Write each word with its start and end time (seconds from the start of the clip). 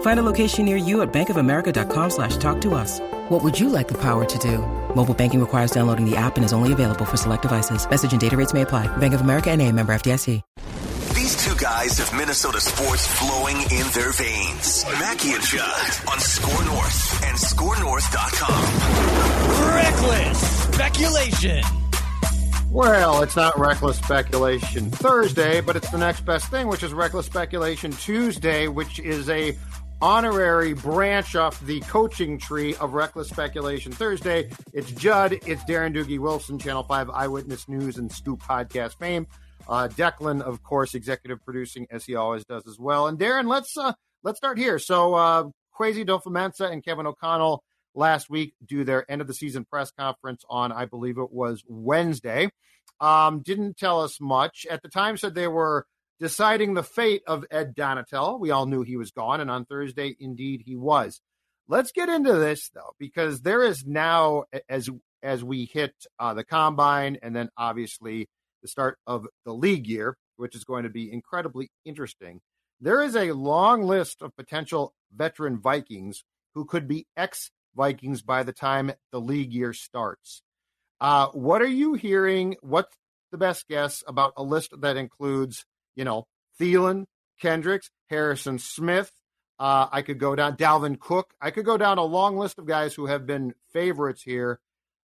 Find 0.00 0.20
a 0.20 0.22
location 0.22 0.66
near 0.66 0.76
you 0.76 1.00
at 1.00 1.10
bankofamerica.com 1.12 2.10
slash 2.10 2.36
talk 2.36 2.60
to 2.60 2.74
us. 2.74 3.00
What 3.30 3.42
would 3.42 3.58
you 3.58 3.70
like 3.70 3.88
the 3.88 3.98
power 3.98 4.26
to 4.26 4.38
do? 4.38 4.58
Mobile 4.94 5.14
banking 5.14 5.40
requires 5.40 5.70
downloading 5.70 6.04
the 6.04 6.16
app 6.16 6.36
and 6.36 6.44
is 6.44 6.52
only 6.52 6.72
available 6.74 7.06
for 7.06 7.16
select 7.16 7.42
devices. 7.42 7.88
Message 7.88 8.12
and 8.12 8.20
data 8.20 8.36
rates 8.36 8.52
may 8.52 8.60
apply. 8.62 8.94
Bank 8.98 9.14
of 9.14 9.22
America 9.22 9.50
and 9.50 9.62
a 9.62 9.72
member 9.72 9.94
FDIC. 9.94 10.42
These 11.14 11.36
two 11.44 11.54
guys 11.56 11.98
have 11.98 12.12
Minnesota 12.16 12.60
sports 12.60 13.06
flowing 13.06 13.56
in 13.56 13.86
their 13.92 14.10
veins. 14.12 14.84
Mackey 14.98 15.32
and 15.32 15.42
Judd 15.42 16.08
on 16.08 16.18
SKOR 16.18 16.64
North 16.64 17.24
and 17.24 17.38
SKORNorth.com. 17.38 18.64
Reckless 19.76 20.64
speculation. 20.64 21.62
Well, 22.70 23.22
it's 23.22 23.36
not 23.36 23.58
reckless 23.58 23.98
speculation 23.98 24.90
Thursday, 24.90 25.60
but 25.60 25.76
it's 25.76 25.90
the 25.90 25.98
next 25.98 26.20
best 26.24 26.46
thing, 26.46 26.68
which 26.68 26.82
is 26.82 26.92
reckless 26.92 27.26
speculation 27.26 27.92
Tuesday, 27.92 28.68
which 28.68 28.98
is 29.00 29.28
a 29.28 29.56
honorary 30.02 30.72
branch 30.72 31.36
off 31.36 31.60
the 31.66 31.80
coaching 31.80 32.38
tree 32.38 32.74
of 32.76 32.94
reckless 32.94 33.28
speculation 33.28 33.92
Thursday. 33.92 34.50
It's 34.72 34.90
Judd, 34.92 35.32
it's 35.32 35.62
Darren 35.64 35.94
Doogie 35.94 36.18
Wolfson, 36.18 36.60
Channel 36.60 36.84
5 36.84 37.10
Eyewitness 37.10 37.68
News 37.68 37.98
and 37.98 38.10
Scoop 38.10 38.40
Podcast 38.40 38.98
fame. 38.98 39.26
Uh, 39.68 39.88
Declan, 39.88 40.40
of 40.40 40.62
course, 40.62 40.94
executive 40.94 41.44
producing 41.44 41.86
as 41.90 42.04
he 42.04 42.16
always 42.16 42.44
does 42.44 42.66
as 42.66 42.78
well. 42.78 43.06
And 43.06 43.18
Darren, 43.18 43.46
let's 43.46 43.76
uh, 43.76 43.92
let's 44.22 44.38
start 44.38 44.58
here. 44.58 44.78
So 44.78 45.14
uh, 45.14 45.44
Kwesi 45.78 46.04
Adofo-Mensah 46.04 46.72
and 46.72 46.84
Kevin 46.84 47.06
O'Connell 47.06 47.62
last 47.94 48.30
week 48.30 48.54
do 48.64 48.84
their 48.84 49.08
end 49.10 49.20
of 49.20 49.26
the 49.26 49.34
season 49.34 49.64
press 49.64 49.90
conference 49.90 50.44
on, 50.48 50.72
I 50.72 50.86
believe 50.86 51.18
it 51.18 51.32
was 51.32 51.62
Wednesday. 51.68 52.50
Um, 53.00 53.40
didn't 53.40 53.76
tell 53.76 54.02
us 54.02 54.20
much 54.20 54.66
at 54.68 54.82
the 54.82 54.88
time. 54.88 55.16
Said 55.16 55.34
they 55.34 55.48
were 55.48 55.86
deciding 56.20 56.74
the 56.74 56.82
fate 56.82 57.22
of 57.26 57.44
Ed 57.50 57.74
Donatell. 57.74 58.38
We 58.38 58.50
all 58.50 58.66
knew 58.66 58.82
he 58.82 58.96
was 58.96 59.10
gone, 59.10 59.40
and 59.40 59.50
on 59.50 59.64
Thursday, 59.64 60.14
indeed, 60.20 60.62
he 60.64 60.76
was. 60.76 61.20
Let's 61.66 61.92
get 61.92 62.08
into 62.08 62.34
this 62.34 62.70
though, 62.74 62.94
because 62.98 63.40
there 63.40 63.62
is 63.62 63.86
now 63.86 64.44
as 64.68 64.88
as 65.22 65.42
we 65.42 65.64
hit 65.66 65.94
uh, 66.18 66.34
the 66.34 66.44
combine, 66.44 67.18
and 67.22 67.34
then 67.34 67.48
obviously 67.56 68.28
the 68.62 68.68
start 68.68 68.98
of 69.06 69.26
the 69.44 69.52
league 69.52 69.86
year, 69.86 70.16
which 70.36 70.54
is 70.54 70.64
going 70.64 70.84
to 70.84 70.90
be 70.90 71.12
incredibly 71.12 71.70
interesting. 71.84 72.40
There 72.80 73.02
is 73.02 73.14
a 73.14 73.32
long 73.32 73.82
list 73.82 74.22
of 74.22 74.36
potential 74.36 74.94
veteran 75.14 75.60
Vikings 75.60 76.24
who 76.54 76.64
could 76.64 76.88
be 76.88 77.06
ex 77.16 77.50
Vikings 77.76 78.22
by 78.22 78.42
the 78.42 78.52
time 78.52 78.92
the 79.12 79.20
league 79.20 79.52
year 79.52 79.72
starts. 79.72 80.42
Uh, 81.00 81.28
what 81.28 81.62
are 81.62 81.66
you 81.66 81.94
hearing? 81.94 82.56
What's 82.62 82.96
the 83.30 83.38
best 83.38 83.68
guess 83.68 84.02
about 84.08 84.32
a 84.36 84.42
list 84.42 84.72
that 84.80 84.96
includes, 84.96 85.64
you 86.00 86.04
know, 86.06 86.26
Thielen, 86.58 87.04
Kendricks, 87.42 87.90
Harrison 88.08 88.58
Smith? 88.58 89.12
Uh, 89.58 89.86
I 89.92 90.00
could 90.00 90.18
go 90.18 90.34
down 90.34 90.56
Dalvin 90.56 90.98
Cook. 90.98 91.34
I 91.42 91.50
could 91.50 91.66
go 91.66 91.76
down 91.76 91.98
a 91.98 92.02
long 92.02 92.38
list 92.38 92.58
of 92.58 92.64
guys 92.64 92.94
who 92.94 93.04
have 93.04 93.26
been 93.26 93.52
favorites 93.74 94.22
here. 94.22 94.60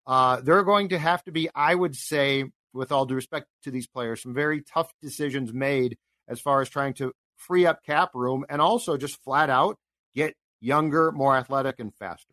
Uh, 0.06 0.40
they're 0.40 0.62
going 0.62 0.88
to 0.88 0.98
have 0.98 1.22
to 1.24 1.32
be, 1.32 1.50
I 1.54 1.74
would 1.74 1.94
say, 1.94 2.44
with 2.72 2.92
all 2.92 3.04
due 3.04 3.14
respect 3.14 3.46
to 3.64 3.70
these 3.70 3.86
players, 3.86 4.22
some 4.22 4.32
very 4.32 4.62
tough 4.62 4.90
decisions 5.02 5.52
made 5.52 5.98
as 6.28 6.40
far 6.40 6.62
as 6.62 6.70
trying 6.70 6.94
to 6.94 7.12
free 7.36 7.66
up 7.66 7.84
cap 7.84 8.12
room 8.14 8.46
and 8.48 8.62
also 8.62 8.96
just 8.96 9.22
flat 9.22 9.50
out 9.50 9.76
get 10.14 10.34
younger, 10.62 11.12
more 11.12 11.36
athletic, 11.36 11.78
and 11.78 11.94
faster. 11.94 12.32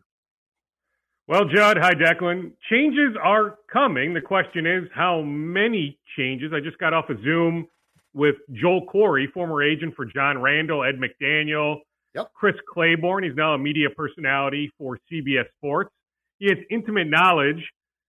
Well, 1.28 1.44
Judd, 1.54 1.76
hi, 1.78 1.92
Declan. 1.92 2.52
Changes 2.70 3.14
are 3.22 3.58
coming. 3.70 4.14
The 4.14 4.22
question 4.22 4.66
is 4.66 4.84
how 4.94 5.20
many 5.20 5.98
changes? 6.16 6.52
I 6.54 6.60
just 6.60 6.78
got 6.78 6.94
off 6.94 7.10
a 7.10 7.22
Zoom 7.22 7.68
with 8.14 8.36
Joel 8.52 8.86
Corry, 8.86 9.30
former 9.32 9.62
agent 9.62 9.94
for 9.94 10.04
John 10.04 10.40
Randle, 10.40 10.84
Ed 10.84 10.94
McDaniel, 10.98 11.80
yep. 12.14 12.30
Chris 12.32 12.54
Claiborne. 12.72 13.24
He's 13.24 13.36
now 13.36 13.54
a 13.54 13.58
media 13.58 13.90
personality 13.90 14.72
for 14.78 14.98
CBS 15.10 15.46
Sports. 15.56 15.90
He 16.38 16.46
has 16.46 16.58
intimate 16.70 17.08
knowledge 17.08 17.62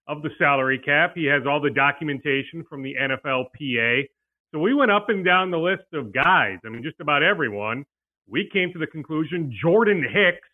of 0.08 0.22
the 0.22 0.30
salary 0.38 0.80
cap. 0.80 1.14
He 1.16 1.26
has 1.26 1.44
all 1.48 1.60
the 1.60 1.72
documentation 1.72 2.64
from 2.70 2.84
the 2.84 2.96
NFLPA. 2.96 4.04
So 4.52 4.60
we 4.60 4.74
went 4.74 4.92
up 4.92 5.10
and 5.10 5.26
down 5.26 5.52
the 5.52 5.58
list 5.58 5.86
of 5.94 6.14
guys. 6.14 6.60
I 6.66 6.70
mean, 6.70 6.84
just 6.84 7.00
about 7.00 7.24
everyone. 7.24 7.86
We 8.28 8.50
came 8.52 8.72
to 8.74 8.80
the 8.80 8.88
conclusion 8.88 9.54
Jordan 9.62 10.04
Hicks 10.04 10.48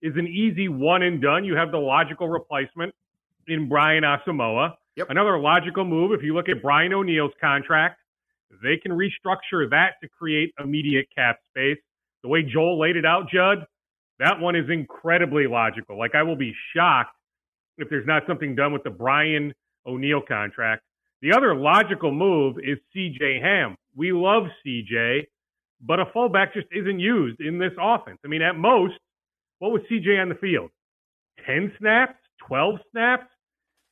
is 0.00 0.16
an 0.16 0.26
easy 0.26 0.68
one 0.68 1.02
and 1.02 1.20
done. 1.20 1.44
You 1.44 1.54
have 1.56 1.70
the 1.70 1.78
logical 1.78 2.28
replacement 2.28 2.94
in 3.46 3.68
Brian 3.68 4.04
Asamoah. 4.04 4.74
Yep. 4.96 5.08
Another 5.10 5.38
logical 5.38 5.84
move, 5.84 6.12
if 6.12 6.22
you 6.22 6.34
look 6.34 6.48
at 6.48 6.60
Brian 6.60 6.92
O'Neill's 6.92 7.32
contract, 7.40 8.01
they 8.62 8.76
can 8.76 8.92
restructure 8.92 9.68
that 9.70 9.94
to 10.02 10.08
create 10.08 10.52
immediate 10.58 11.06
cap 11.14 11.38
space. 11.50 11.78
The 12.22 12.28
way 12.28 12.42
Joel 12.42 12.78
laid 12.78 12.96
it 12.96 13.06
out, 13.06 13.28
Judd, 13.32 13.66
that 14.18 14.38
one 14.38 14.54
is 14.54 14.68
incredibly 14.70 15.46
logical. 15.46 15.98
Like, 15.98 16.14
I 16.14 16.22
will 16.22 16.36
be 16.36 16.54
shocked 16.74 17.16
if 17.78 17.88
there's 17.88 18.06
not 18.06 18.22
something 18.26 18.54
done 18.54 18.72
with 18.72 18.84
the 18.84 18.90
Brian 18.90 19.52
O'Neill 19.86 20.22
contract. 20.22 20.82
The 21.22 21.32
other 21.32 21.54
logical 21.54 22.12
move 22.12 22.56
is 22.58 22.78
CJ 22.94 23.40
Ham. 23.42 23.76
We 23.96 24.12
love 24.12 24.44
CJ, 24.66 25.26
but 25.80 26.00
a 26.00 26.06
fullback 26.12 26.54
just 26.54 26.66
isn't 26.72 27.00
used 27.00 27.40
in 27.40 27.58
this 27.58 27.72
offense. 27.80 28.18
I 28.24 28.28
mean, 28.28 28.42
at 28.42 28.56
most, 28.56 28.94
what 29.58 29.72
was 29.72 29.82
CJ 29.90 30.20
on 30.20 30.28
the 30.28 30.34
field? 30.36 30.70
10 31.46 31.72
snaps, 31.78 32.18
12 32.46 32.76
snaps, 32.90 33.26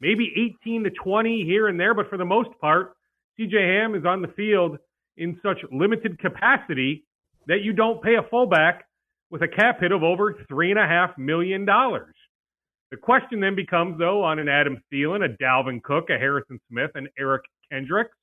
maybe 0.00 0.32
18 0.62 0.84
to 0.84 0.90
20 0.90 1.44
here 1.44 1.68
and 1.68 1.78
there, 1.78 1.94
but 1.94 2.08
for 2.08 2.16
the 2.18 2.24
most 2.24 2.50
part, 2.60 2.92
CJ 3.40 3.54
Ham 3.54 3.94
is 3.94 4.04
on 4.04 4.20
the 4.20 4.28
field 4.28 4.78
in 5.16 5.38
such 5.42 5.58
limited 5.72 6.18
capacity 6.18 7.04
that 7.46 7.62
you 7.62 7.72
don't 7.72 8.02
pay 8.02 8.16
a 8.16 8.28
fullback 8.30 8.84
with 9.30 9.42
a 9.42 9.48
cap 9.48 9.80
hit 9.80 9.92
of 9.92 10.02
over 10.02 10.34
$3.5 10.50 11.16
million. 11.16 11.64
The 11.64 12.96
question 13.00 13.40
then 13.40 13.54
becomes, 13.54 13.98
though, 13.98 14.22
on 14.22 14.38
an 14.38 14.48
Adam 14.48 14.82
Thielen, 14.92 15.24
a 15.24 15.42
Dalvin 15.42 15.82
Cook, 15.82 16.10
a 16.10 16.18
Harrison 16.18 16.60
Smith, 16.68 16.90
and 16.94 17.08
Eric 17.18 17.42
Kendricks, 17.70 18.16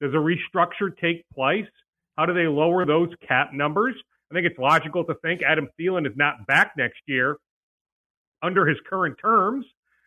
does 0.00 0.12
a 0.12 0.16
restructure 0.16 0.96
take 1.00 1.24
place? 1.32 1.66
How 2.18 2.26
do 2.26 2.34
they 2.34 2.46
lower 2.46 2.84
those 2.84 3.08
cap 3.26 3.52
numbers? 3.52 3.94
I 4.30 4.34
think 4.34 4.46
it's 4.46 4.58
logical 4.58 5.04
to 5.04 5.14
think 5.22 5.42
Adam 5.42 5.68
Thielen 5.78 6.06
is 6.06 6.12
not 6.16 6.46
back 6.46 6.72
next 6.76 7.00
year 7.06 7.36
under 8.42 8.66
his 8.66 8.78
current 8.90 9.16
terms. 9.22 9.64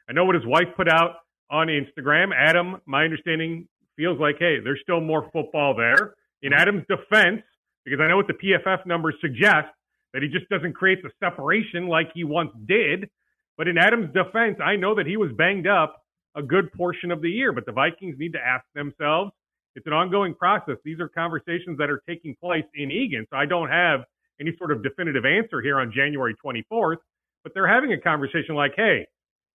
I 0.10 0.14
know 0.14 0.26
what 0.26 0.36
his 0.36 0.46
wife 0.46 0.68
put 0.76 0.90
out 0.90 1.16
on 1.50 1.68
Instagram. 1.68 2.32
Adam, 2.36 2.82
my 2.86 3.06
understanding 3.06 3.68
feels 3.98 4.20
like, 4.20 4.38
hey, 4.40 4.60
there's 4.64 4.80
still 4.82 5.02
more 5.02 5.30
football 5.34 5.76
there. 5.76 6.14
In 6.42 6.52
mm-hmm. 6.52 6.62
Adam's 6.62 6.86
defense, 6.88 7.42
because 7.84 8.00
I 8.00 8.08
know 8.08 8.18
what 8.18 8.28
the 8.28 8.34
PFF 8.34 8.86
numbers 8.86 9.16
suggest, 9.20 9.68
that 10.14 10.24
he 10.24 10.30
just 10.30 10.48
doesn't 10.50 10.74
create 10.74 11.04
the 11.04 11.10
separation 11.20 11.88
like 11.88 12.10
he 12.14 12.24
once 12.24 12.52
did. 12.66 13.10
But 13.58 13.68
in 13.68 13.78
Adam's 13.78 14.14
defense, 14.14 14.58
I 14.64 14.76
know 14.76 14.96
that 14.96 15.06
he 15.06 15.18
was 15.18 15.32
banged 15.38 15.68
up 15.68 16.02
a 16.36 16.42
good 16.42 16.72
portion 16.74 17.12
of 17.12 17.22
the 17.22 17.30
year. 17.30 17.52
But 17.52 17.66
the 17.66 17.72
Vikings 17.72 18.16
need 18.18 18.34
to 18.34 18.40
ask 18.40 18.64
themselves 18.74 19.32
it's 19.76 19.86
an 19.86 19.94
ongoing 19.94 20.34
process. 20.34 20.78
These 20.84 21.00
are 21.00 21.08
conversations 21.08 21.78
that 21.78 21.90
are 21.90 22.02
taking 22.08 22.36
place 22.42 22.66
in 22.74 22.90
Eagan. 22.90 23.28
So 23.30 23.38
I 23.38 23.46
don't 23.46 23.70
have 23.70 24.02
any 24.42 24.56
sort 24.58 24.72
of 24.72 24.82
definitive 24.82 25.24
answer 25.26 25.62
here 25.62 25.80
on 25.80 25.92
January 25.92 26.36
24th, 26.44 26.98
but 27.44 27.54
they're 27.54 27.68
having 27.68 27.94
a 27.94 28.00
conversation 28.00 28.56
like, 28.56 28.74
hey, 28.76 29.06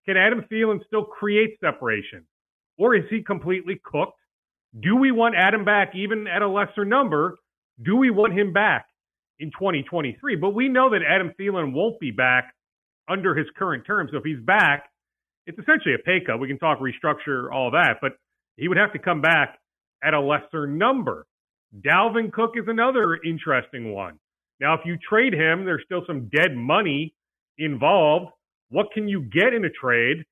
can 0.05 0.15
Adam 0.15 0.45
Thielen 0.51 0.79
still 0.87 1.03
create 1.03 1.57
separation? 1.59 2.25
Or 2.77 2.95
is 2.95 3.03
he 3.09 3.21
completely 3.21 3.81
cooked? 3.83 4.19
Do 4.79 4.95
we 4.95 5.11
want 5.11 5.35
Adam 5.35 5.65
back 5.65 5.93
even 5.95 6.27
at 6.27 6.41
a 6.41 6.47
lesser 6.47 6.83
number? 6.83 7.37
Do 7.83 7.95
we 7.95 8.09
want 8.09 8.33
him 8.33 8.53
back 8.53 8.87
in 9.39 9.51
2023? 9.51 10.35
But 10.35 10.51
we 10.51 10.67
know 10.67 10.89
that 10.89 11.01
Adam 11.07 11.31
Thielen 11.39 11.73
won't 11.73 11.99
be 11.99 12.11
back 12.11 12.53
under 13.07 13.35
his 13.35 13.47
current 13.57 13.85
term. 13.85 14.07
So 14.11 14.17
if 14.17 14.23
he's 14.23 14.39
back, 14.39 14.89
it's 15.45 15.59
essentially 15.59 15.93
a 15.93 15.99
pay 15.99 16.21
cut. 16.25 16.39
We 16.39 16.47
can 16.47 16.57
talk 16.57 16.79
restructure, 16.79 17.53
all 17.53 17.69
that, 17.71 17.97
but 18.01 18.13
he 18.57 18.67
would 18.67 18.77
have 18.77 18.93
to 18.93 18.99
come 18.99 19.21
back 19.21 19.59
at 20.03 20.13
a 20.13 20.19
lesser 20.19 20.65
number. 20.65 21.25
Dalvin 21.81 22.31
Cook 22.31 22.51
is 22.55 22.65
another 22.67 23.19
interesting 23.23 23.93
one. 23.93 24.19
Now, 24.59 24.73
if 24.73 24.81
you 24.85 24.97
trade 24.97 25.33
him, 25.33 25.65
there's 25.65 25.83
still 25.85 26.03
some 26.07 26.29
dead 26.33 26.55
money 26.55 27.13
involved. 27.57 28.31
What 28.69 28.91
can 28.93 29.07
you 29.07 29.21
get 29.21 29.53
in 29.53 29.65
a 29.65 29.69
trade? 29.69 30.23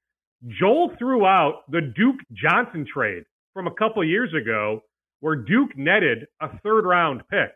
Joel 0.60 0.94
threw 0.98 1.26
out 1.26 1.64
the 1.70 1.82
Duke 1.82 2.18
Johnson 2.34 2.86
trade 2.92 3.24
from 3.54 3.68
a 3.68 3.74
couple 3.74 4.04
years 4.04 4.34
ago 4.34 4.82
where 5.20 5.36
Duke 5.36 5.78
netted 5.78 6.28
a 6.42 6.58
third 6.60 6.86
round 6.86 7.22
pick. 7.30 7.52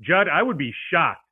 Judd, 0.00 0.28
I 0.28 0.42
would 0.42 0.58
be 0.58 0.72
shocked 0.90 1.22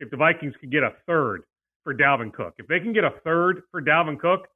if 0.00 0.10
the 0.10 0.16
Vikings 0.16 0.54
could 0.60 0.70
get 0.70 0.82
a 0.82 0.92
third 1.06 1.42
for 1.84 1.94
Dalvin 1.94 2.32
Cook. 2.32 2.54
If 2.58 2.66
they 2.66 2.80
can 2.80 2.92
get 2.92 3.04
a 3.04 3.14
third 3.24 3.62
for 3.70 3.82
Dalvin 3.82 4.18
Cook, 4.18 4.46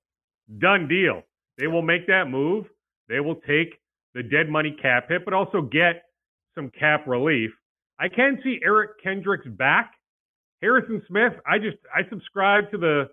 done 0.58 0.88
deal. 0.88 1.22
They 1.58 1.66
will 1.66 1.82
make 1.82 2.06
that 2.06 2.24
move. 2.28 2.66
They 3.08 3.20
will 3.20 3.36
take 3.36 3.78
the 4.14 4.22
dead 4.22 4.48
money 4.48 4.76
cap 4.80 5.08
hit, 5.08 5.24
but 5.24 5.34
also 5.34 5.62
get 5.62 6.04
some 6.54 6.70
cap 6.70 7.06
relief. 7.06 7.50
I 7.98 8.08
can 8.08 8.40
see 8.42 8.60
Eric 8.64 9.02
Kendricks 9.02 9.46
back. 9.46 9.92
Harrison 10.62 11.02
Smith, 11.08 11.32
I 11.46 11.58
just 11.58 11.78
I 11.94 12.08
subscribe 12.08 12.70
to 12.70 12.78
the 12.78 13.08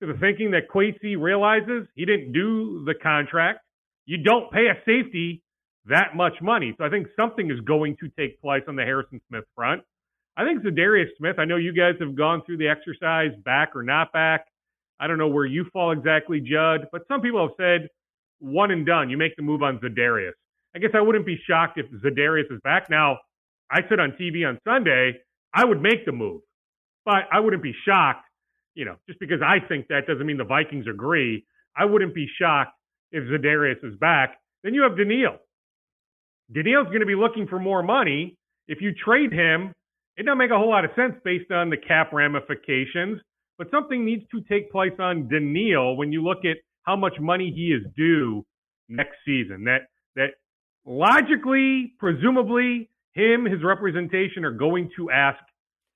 to 0.00 0.12
the 0.12 0.18
thinking 0.18 0.50
that 0.52 0.68
Kwesi 0.72 1.16
realizes 1.18 1.86
he 1.94 2.04
didn't 2.04 2.32
do 2.32 2.84
the 2.84 2.94
contract. 2.94 3.60
You 4.08 4.16
don't 4.16 4.50
pay 4.50 4.68
a 4.68 4.74
safety 4.86 5.42
that 5.84 6.16
much 6.16 6.32
money. 6.40 6.74
So 6.78 6.84
I 6.84 6.88
think 6.88 7.08
something 7.14 7.50
is 7.50 7.60
going 7.60 7.98
to 8.00 8.08
take 8.18 8.40
place 8.40 8.62
on 8.66 8.74
the 8.74 8.82
Harrison 8.82 9.20
Smith 9.28 9.44
front. 9.54 9.82
I 10.34 10.46
think 10.46 10.62
Za'Darius 10.62 11.08
Smith, 11.18 11.36
I 11.38 11.44
know 11.44 11.56
you 11.56 11.74
guys 11.74 11.92
have 12.00 12.16
gone 12.16 12.40
through 12.46 12.56
the 12.56 12.68
exercise 12.68 13.32
back 13.44 13.76
or 13.76 13.82
not 13.82 14.10
back. 14.14 14.46
I 14.98 15.08
don't 15.08 15.18
know 15.18 15.28
where 15.28 15.44
you 15.44 15.66
fall 15.74 15.92
exactly, 15.92 16.40
Judd, 16.40 16.86
but 16.90 17.02
some 17.06 17.20
people 17.20 17.46
have 17.46 17.54
said 17.60 17.88
one 18.38 18.70
and 18.70 18.86
done. 18.86 19.10
You 19.10 19.18
make 19.18 19.36
the 19.36 19.42
move 19.42 19.62
on 19.62 19.78
Za'Darius. 19.78 20.32
I 20.74 20.78
guess 20.78 20.92
I 20.94 21.02
wouldn't 21.02 21.26
be 21.26 21.38
shocked 21.46 21.78
if 21.78 21.84
Za'Darius 22.02 22.50
is 22.50 22.60
back. 22.64 22.88
Now, 22.88 23.18
I 23.70 23.80
said 23.90 24.00
on 24.00 24.12
TV 24.12 24.48
on 24.48 24.58
Sunday, 24.66 25.18
I 25.52 25.66
would 25.66 25.82
make 25.82 26.06
the 26.06 26.12
move, 26.12 26.40
but 27.04 27.24
I 27.30 27.40
wouldn't 27.40 27.62
be 27.62 27.74
shocked. 27.86 28.24
You 28.74 28.86
know, 28.86 28.96
just 29.06 29.20
because 29.20 29.40
I 29.44 29.58
think 29.68 29.88
that 29.88 30.06
doesn't 30.06 30.24
mean 30.24 30.38
the 30.38 30.44
Vikings 30.44 30.86
agree. 30.88 31.44
I 31.76 31.84
wouldn't 31.84 32.14
be 32.14 32.26
shocked 32.40 32.72
if 33.12 33.24
Za'Darius 33.24 33.84
is 33.84 33.98
back. 33.98 34.38
Then 34.62 34.74
you 34.74 34.82
have 34.82 34.96
Danielle. 34.96 35.38
Danielle's 36.52 36.88
going 36.88 37.00
to 37.00 37.06
be 37.06 37.14
looking 37.14 37.46
for 37.46 37.58
more 37.58 37.82
money. 37.82 38.36
If 38.66 38.80
you 38.80 38.92
trade 38.92 39.32
him, 39.32 39.72
it 40.16 40.24
doesn't 40.24 40.38
make 40.38 40.50
a 40.50 40.58
whole 40.58 40.70
lot 40.70 40.84
of 40.84 40.90
sense 40.96 41.14
based 41.24 41.50
on 41.50 41.70
the 41.70 41.76
cap 41.76 42.12
ramifications. 42.12 43.20
But 43.56 43.70
something 43.70 44.04
needs 44.04 44.24
to 44.30 44.40
take 44.48 44.70
place 44.70 44.92
on 44.98 45.28
Danielle 45.28 45.96
when 45.96 46.12
you 46.12 46.22
look 46.22 46.38
at 46.44 46.56
how 46.84 46.96
much 46.96 47.14
money 47.20 47.52
he 47.54 47.72
is 47.72 47.82
due 47.96 48.44
next 48.88 49.16
season. 49.26 49.64
That 49.64 49.88
that 50.16 50.30
logically, 50.86 51.92
presumably, 51.98 52.88
him, 53.14 53.44
his 53.44 53.62
representation 53.62 54.44
are 54.44 54.52
going 54.52 54.90
to 54.96 55.10
ask 55.10 55.38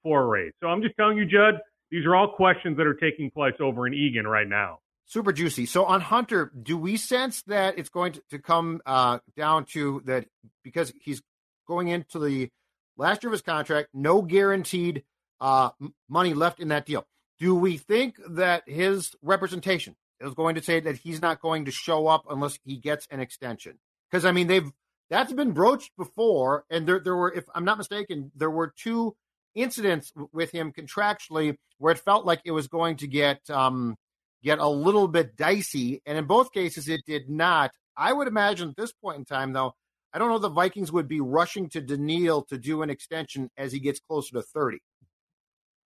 for 0.03 0.23
a 0.23 0.27
raise. 0.27 0.53
So 0.61 0.67
I'm 0.67 0.83
just 0.83 0.97
telling 0.97 1.17
you, 1.17 1.25
Judd, 1.25 1.61
these 1.91 2.05
are 2.05 2.17
all 2.17 2.35
questions 2.35 2.77
that 2.77 2.87
are 2.87 2.95
taking 2.95 3.31
place 3.31 3.55
over 3.61 3.87
in 3.87 3.95
Eagan 3.95 4.27
right 4.27 4.49
now. 4.49 4.79
Super 5.07 5.33
juicy. 5.33 5.67
So 5.67 5.85
on 5.85 6.01
Hunter, 6.01 6.51
do 6.61 6.79
we 6.79 6.97
sense 6.97 7.43
that 7.43 7.79
it's 7.79 7.91
going 7.91 8.13
to, 8.13 8.23
to 8.31 8.39
come 8.39 8.81
uh, 8.87 9.19
down 9.37 9.67
to 9.73 10.03
that 10.07 10.27
because 10.65 10.93
he's 11.01 11.23
going 11.67 11.89
into 11.89 12.19
the 12.19 12.49
last 12.97 13.23
year 13.23 13.29
of 13.29 13.33
his 13.33 13.43
contract, 13.43 13.89
no 13.93 14.23
guaranteed 14.23 15.03
uh, 15.41 15.71
money 16.09 16.35
left 16.35 16.61
in 16.61 16.69
that 16.69 16.87
deal? 16.87 17.05
Do 17.39 17.55
we 17.55 17.77
think 17.77 18.17
that 18.31 18.63
his 18.67 19.15
representation 19.23 19.97
is 20.21 20.35
going 20.35 20.55
to 20.55 20.63
say 20.63 20.81
that 20.81 20.97
he's 20.97 21.21
not 21.21 21.41
going 21.41 21.65
to 21.65 21.73
show 21.73 22.07
up 22.07 22.25
unless 22.31 22.59
he 22.65 22.77
gets 22.77 23.07
an 23.11 23.21
extension? 23.21 23.79
Because 24.11 24.25
I 24.25 24.33
mean, 24.33 24.47
they've 24.47 24.71
that's 25.11 25.33
been 25.33 25.53
broached 25.53 25.91
before, 25.99 26.65
and 26.71 26.87
there 26.87 27.01
there 27.01 27.17
were, 27.17 27.33
if 27.33 27.45
I'm 27.55 27.65
not 27.65 27.79
mistaken, 27.79 28.31
there 28.35 28.51
were 28.51 28.73
two 28.77 29.15
incidents 29.55 30.13
with 30.33 30.53
him 30.53 30.73
contractually 30.73 31.57
where 31.79 31.93
it 31.93 31.99
felt 31.99 32.25
like 32.25 32.41
it 32.45 32.53
was 32.53 32.69
going 32.69 32.97
to 32.97 33.07
get 33.07 33.41
um, 33.51 33.97
get 34.43 34.59
a 34.59 34.69
little 34.69 35.09
bit 35.09 35.37
dicey, 35.37 36.03
and 36.07 36.19
in 36.19 36.27
both 36.27 36.53
cases 36.53 36.89
it 36.89 37.03
did 37.07 37.29
not. 37.29 37.71
I 37.97 38.13
would 38.13 38.29
imagine 38.29 38.71
at 38.71 38.77
this 38.77 38.93
point 38.93 39.19
in 39.19 39.25
time, 39.25 39.53
though, 39.53 39.75
I 40.13 40.19
don't 40.19 40.29
know 40.29 40.39
the 40.39 40.49
Vikings 40.49 40.93
would 40.93 41.09
be 41.09 41.21
rushing 41.21 41.69
to 41.71 41.81
Danielle 41.81 42.43
to 42.45 42.59
do 42.59 42.83
an 42.83 42.91
extension 42.91 43.51
as 43.57 43.73
he 43.73 43.81
gets 43.81 44.01
closer 44.01 44.35
to 44.35 44.43
30. 44.43 44.79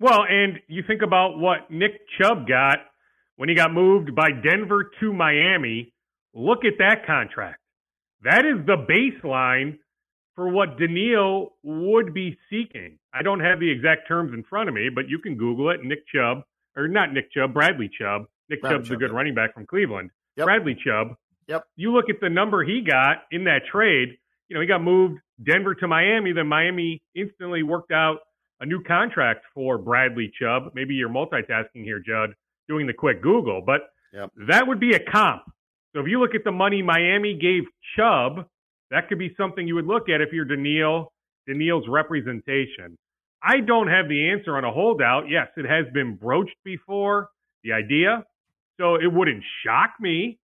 Well, 0.01 0.25
and 0.29 0.59
you 0.69 0.83
think 0.87 1.03
about 1.03 1.39
what 1.39 1.71
Nick 1.71 1.93
Chubb 2.19 2.47
got 2.47 2.79
when 3.37 3.49
he 3.49 3.55
got 3.55 3.73
moved 3.73 4.15
by 4.15 4.29
Denver 4.31 4.91
to 5.01 5.13
Miami. 5.13 5.93
Look 6.35 6.65
at 6.65 6.79
that 6.79 7.07
contract. 7.07 7.61
That 8.23 8.45
is 8.45 8.67
the 8.67 8.77
baseline 8.77 9.79
for 10.35 10.49
what 10.49 10.79
Danielle 10.79 11.53
would 11.63 12.13
be 12.13 12.37
seeking. 12.51 12.99
I 13.15 13.23
don't 13.23 13.41
have 13.41 13.59
the 13.59 13.71
exact 13.71 14.07
terms 14.07 14.35
in 14.35 14.43
front 14.43 14.69
of 14.69 14.75
me, 14.75 14.91
but 14.95 15.09
you 15.09 15.19
can 15.19 15.37
Google 15.37 15.71
it. 15.71 15.83
Nick 15.83 16.07
Chubb, 16.15 16.43
or 16.77 16.89
not 16.89 17.13
Nick 17.13 17.33
Chubb, 17.33 17.55
Bradley 17.55 17.89
Chubb. 17.99 18.27
Nick 18.49 18.61
Bradley 18.61 18.79
Chubb's 18.79 18.89
Chubb, 18.89 18.97
a 18.97 19.01
good 19.01 19.13
running 19.13 19.35
back 19.35 19.55
from 19.55 19.67
Cleveland. 19.67 20.11
Yep. 20.37 20.47
Bradley 20.47 20.75
Chubb. 20.75 21.17
Yep. 21.49 21.65
You 21.77 21.93
look 21.93 22.11
at 22.11 22.17
the 22.21 22.31
number 22.31 22.65
he 22.65 22.83
got 22.83 23.19
in 23.31 23.45
that 23.45 23.63
trade. 23.71 24.17
You 24.49 24.55
know, 24.55 24.61
he 24.61 24.67
got 24.67 24.83
moved 24.83 25.21
Denver 25.43 25.75
to 25.75 25.89
Miami. 25.89 26.33
Then 26.33 26.47
Miami 26.47 27.03
instantly 27.15 27.63
worked 27.63 27.93
out 27.93 28.19
a 28.61 28.67
new 28.67 28.83
contract 28.83 29.45
for 29.55 29.79
Bradley 29.79 30.33
Chubb. 30.41 30.73
Maybe 30.75 30.95
you're 30.95 31.09
multitasking 31.09 31.85
here, 31.85 32.01
Judd, 32.05 32.35
doing 32.69 32.87
the 32.87 32.95
quick 32.95 33.23
Google, 33.23 33.63
but 33.65 33.83
yep. 34.13 34.31
that 34.49 34.67
would 34.67 34.81
be 34.81 34.95
a 34.95 35.01
comp 35.01 35.43
so 35.97 36.03
if 36.03 36.09
you 36.09 36.21
look 36.21 36.35
at 36.35 36.45
the 36.45 36.53
money 36.53 36.83
Miami 36.83 37.33
gave 37.33 37.63
Chubb, 37.97 38.45
that 38.91 39.09
could 39.09 39.19
be 39.19 39.35
something 39.35 39.67
you 39.67 39.77
would 39.77 39.87
look 39.87 40.11
at 40.11 40.21
if 40.21 40.29
you're 40.31 40.45
Danielle, 40.45 41.11
Danielle's 41.49 41.89
representation. 41.89 42.99
I 43.43 43.61
don't 43.61 43.89
have 43.89 44.07
the 44.07 44.29
answer 44.29 44.59
on 44.59 44.65
a 44.65 44.71
holdout. 44.71 45.31
Yes, 45.31 45.49
it 45.57 45.65
has 45.65 45.87
been 45.95 46.17
broached 46.17 46.57
before, 46.65 47.31
the 47.65 47.73
idea. 47.73 48.25
So 48.79 48.97
it 48.97 49.13
wouldn't 49.13 49.43
shock 49.65 49.95
me. 50.01 50.39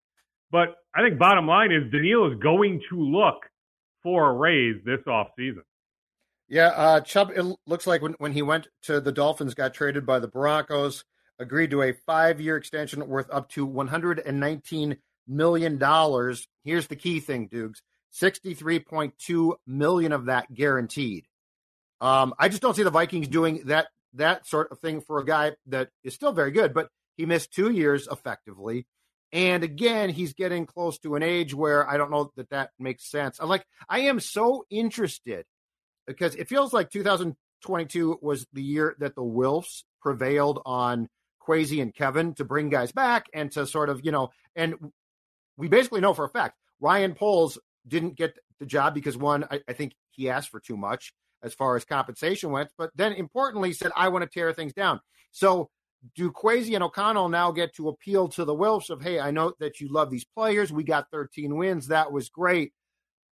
But 0.51 0.75
I 0.95 1.01
think 1.01 1.17
bottom 1.17 1.47
line 1.47 1.71
is 1.71 1.91
Danielle 1.91 2.31
is 2.31 2.39
going 2.39 2.81
to 2.89 2.99
look 2.99 3.37
for 4.03 4.29
a 4.29 4.33
raise 4.33 4.75
this 4.85 4.99
offseason. 5.07 5.63
Yeah, 6.47 6.67
uh, 6.67 6.99
Chubb, 7.01 7.31
it 7.35 7.43
looks 7.65 7.87
like 7.87 8.01
when, 8.01 8.13
when 8.19 8.33
he 8.33 8.41
went 8.41 8.67
to 8.83 8.99
the 8.99 9.11
Dolphins, 9.11 9.55
got 9.55 9.73
traded 9.73 10.05
by 10.05 10.19
the 10.19 10.27
Broncos, 10.27 11.03
agreed 11.39 11.71
to 11.71 11.81
a 11.81 11.93
five 12.05 12.39
year 12.39 12.57
extension 12.57 13.07
worth 13.07 13.27
up 13.31 13.49
to 13.51 13.65
119 13.65 14.97
million 15.27 15.77
dollars. 15.77 16.47
Here's 16.63 16.87
the 16.87 16.95
key 16.95 17.19
thing, 17.19 17.47
Dukes: 17.47 17.81
sixty-three 18.11 18.79
point 18.79 19.17
two 19.17 19.55
million 19.65 20.11
of 20.11 20.25
that 20.25 20.53
guaranteed. 20.53 21.25
Um, 22.01 22.33
I 22.37 22.49
just 22.49 22.61
don't 22.61 22.75
see 22.75 22.83
the 22.83 22.91
Vikings 22.91 23.27
doing 23.27 23.63
that 23.65 23.87
that 24.13 24.45
sort 24.45 24.71
of 24.71 24.79
thing 24.79 25.01
for 25.01 25.19
a 25.19 25.25
guy 25.25 25.53
that 25.67 25.89
is 26.03 26.13
still 26.13 26.33
very 26.33 26.51
good, 26.51 26.73
but 26.73 26.89
he 27.17 27.25
missed 27.25 27.53
two 27.53 27.71
years 27.71 28.07
effectively. 28.11 28.87
And 29.31 29.63
again, 29.63 30.09
he's 30.09 30.33
getting 30.33 30.65
close 30.65 30.99
to 30.99 31.15
an 31.15 31.23
age 31.23 31.55
where 31.55 31.89
I 31.89 31.97
don't 31.97 32.11
know 32.11 32.31
that 32.35 32.51
that 32.51 32.69
makes 32.77 33.09
sense. 33.09 33.39
I'm 33.39 33.49
like, 33.49 33.65
I 33.89 34.01
am 34.01 34.19
so 34.19 34.63
interested 34.69 35.45
because 36.05 36.35
it 36.35 36.47
feels 36.47 36.71
like 36.71 36.91
2022 36.91 38.19
was 38.21 38.45
the 38.53 38.61
year 38.61 38.95
that 38.99 39.15
the 39.15 39.23
Wilfs 39.23 39.83
prevailed 40.01 40.61
on 40.65 41.09
Kwesi 41.47 41.81
and 41.81 41.93
Kevin 41.93 42.35
to 42.35 42.45
bring 42.45 42.69
guys 42.69 42.91
back 42.91 43.25
and 43.33 43.51
to 43.53 43.65
sort 43.65 43.89
of, 43.89 44.05
you 44.05 44.11
know, 44.11 44.29
and 44.55 44.75
we 45.57 45.67
basically 45.67 46.01
know 46.01 46.13
for 46.13 46.25
a 46.25 46.29
fact 46.29 46.55
Ryan 46.79 47.15
Poles 47.15 47.57
didn't 47.87 48.15
get 48.15 48.37
the 48.59 48.65
job 48.65 48.93
because 48.93 49.17
one, 49.17 49.45
I, 49.49 49.61
I, 49.67 49.73
think 49.73 49.93
he 50.11 50.29
asked 50.29 50.49
for 50.49 50.59
too 50.59 50.77
much 50.77 51.13
as 51.41 51.53
far 51.53 51.75
as 51.75 51.85
compensation 51.85 52.51
went, 52.51 52.69
but 52.77 52.91
then 52.95 53.13
importantly 53.13 53.73
said, 53.73 53.91
I 53.95 54.09
want 54.09 54.23
to 54.23 54.29
tear 54.29 54.53
things 54.53 54.73
down. 54.73 55.01
So 55.31 55.69
do 56.15 56.31
Kwesi 56.31 56.75
and 56.75 56.83
O'Connell 56.83 57.29
now 57.29 57.51
get 57.51 57.73
to 57.75 57.89
appeal 57.89 58.27
to 58.29 58.45
the 58.45 58.55
Wilfs 58.55 58.89
of, 58.89 59.01
hey, 59.01 59.19
I 59.19 59.31
know 59.31 59.53
that 59.59 59.79
you 59.79 59.91
love 59.91 60.09
these 60.09 60.25
players. 60.25 60.71
We 60.71 60.83
got 60.83 61.09
13 61.11 61.55
wins. 61.55 61.87
That 61.87 62.11
was 62.11 62.29
great. 62.29 62.73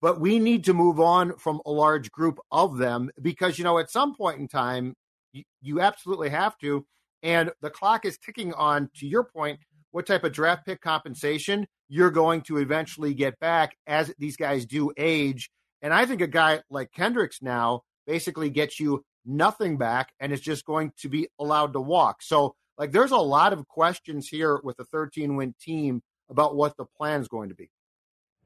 But 0.01 0.21
we 0.21 0.39
need 0.39 0.65
to 0.65 0.75
move 0.75 1.01
on 1.01 1.37
from 1.39 1.61
a 1.67 1.71
large 1.71 2.13
group 2.13 2.39
of 2.53 2.79
them 2.79 3.11
because, 3.21 3.59
you 3.59 3.65
know, 3.65 3.79
at 3.79 3.91
some 3.91 4.15
point 4.15 4.39
in 4.39 4.47
time, 4.47 4.95
you, 5.33 5.43
you 5.61 5.81
absolutely 5.81 6.29
have 6.29 6.57
to. 6.59 6.87
And 7.23 7.51
the 7.63 7.71
clock 7.71 8.05
is 8.05 8.19
ticking 8.19 8.53
on, 8.55 8.91
to 8.97 9.07
your 9.07 9.25
point, 9.25 9.59
what 9.91 10.07
type 10.07 10.23
of 10.23 10.33
draft 10.33 10.67
pick 10.67 10.81
compensation 10.81 11.67
you're 11.89 12.11
going 12.11 12.43
to 12.43 12.59
eventually 12.59 13.15
get 13.15 13.39
back 13.41 13.77
as 13.87 14.13
these 14.19 14.37
guys 14.37 14.67
do 14.67 14.93
age. 14.97 15.51
And 15.83 15.93
I 15.93 16.07
think 16.07 16.21
a 16.21 16.27
guy 16.27 16.61
like 16.71 16.93
Kendricks 16.93 17.43
now 17.43 17.83
basically 18.07 18.51
gets 18.51 18.79
you 18.79 19.05
nothing 19.29 19.77
back 19.77 20.13
and 20.19 20.33
is 20.33 20.41
just 20.41 20.65
going 20.65 20.93
to 20.99 21.09
be 21.09 21.29
allowed 21.39 21.73
to 21.75 21.81
walk. 21.81 22.23
So, 22.23 22.55
like, 22.79 22.93
there's 22.93 23.11
a 23.11 23.17
lot 23.17 23.53
of 23.53 23.67
questions 23.69 24.29
here 24.29 24.61
with 24.63 24.79
a 24.79 24.85
13 24.85 25.37
win 25.37 25.55
team 25.61 26.03
about 26.31 26.57
what 26.57 26.77
the 26.77 26.85
plan 26.85 27.21
is 27.21 27.29
going 27.29 27.49
to 27.49 27.55
be. 27.55 27.71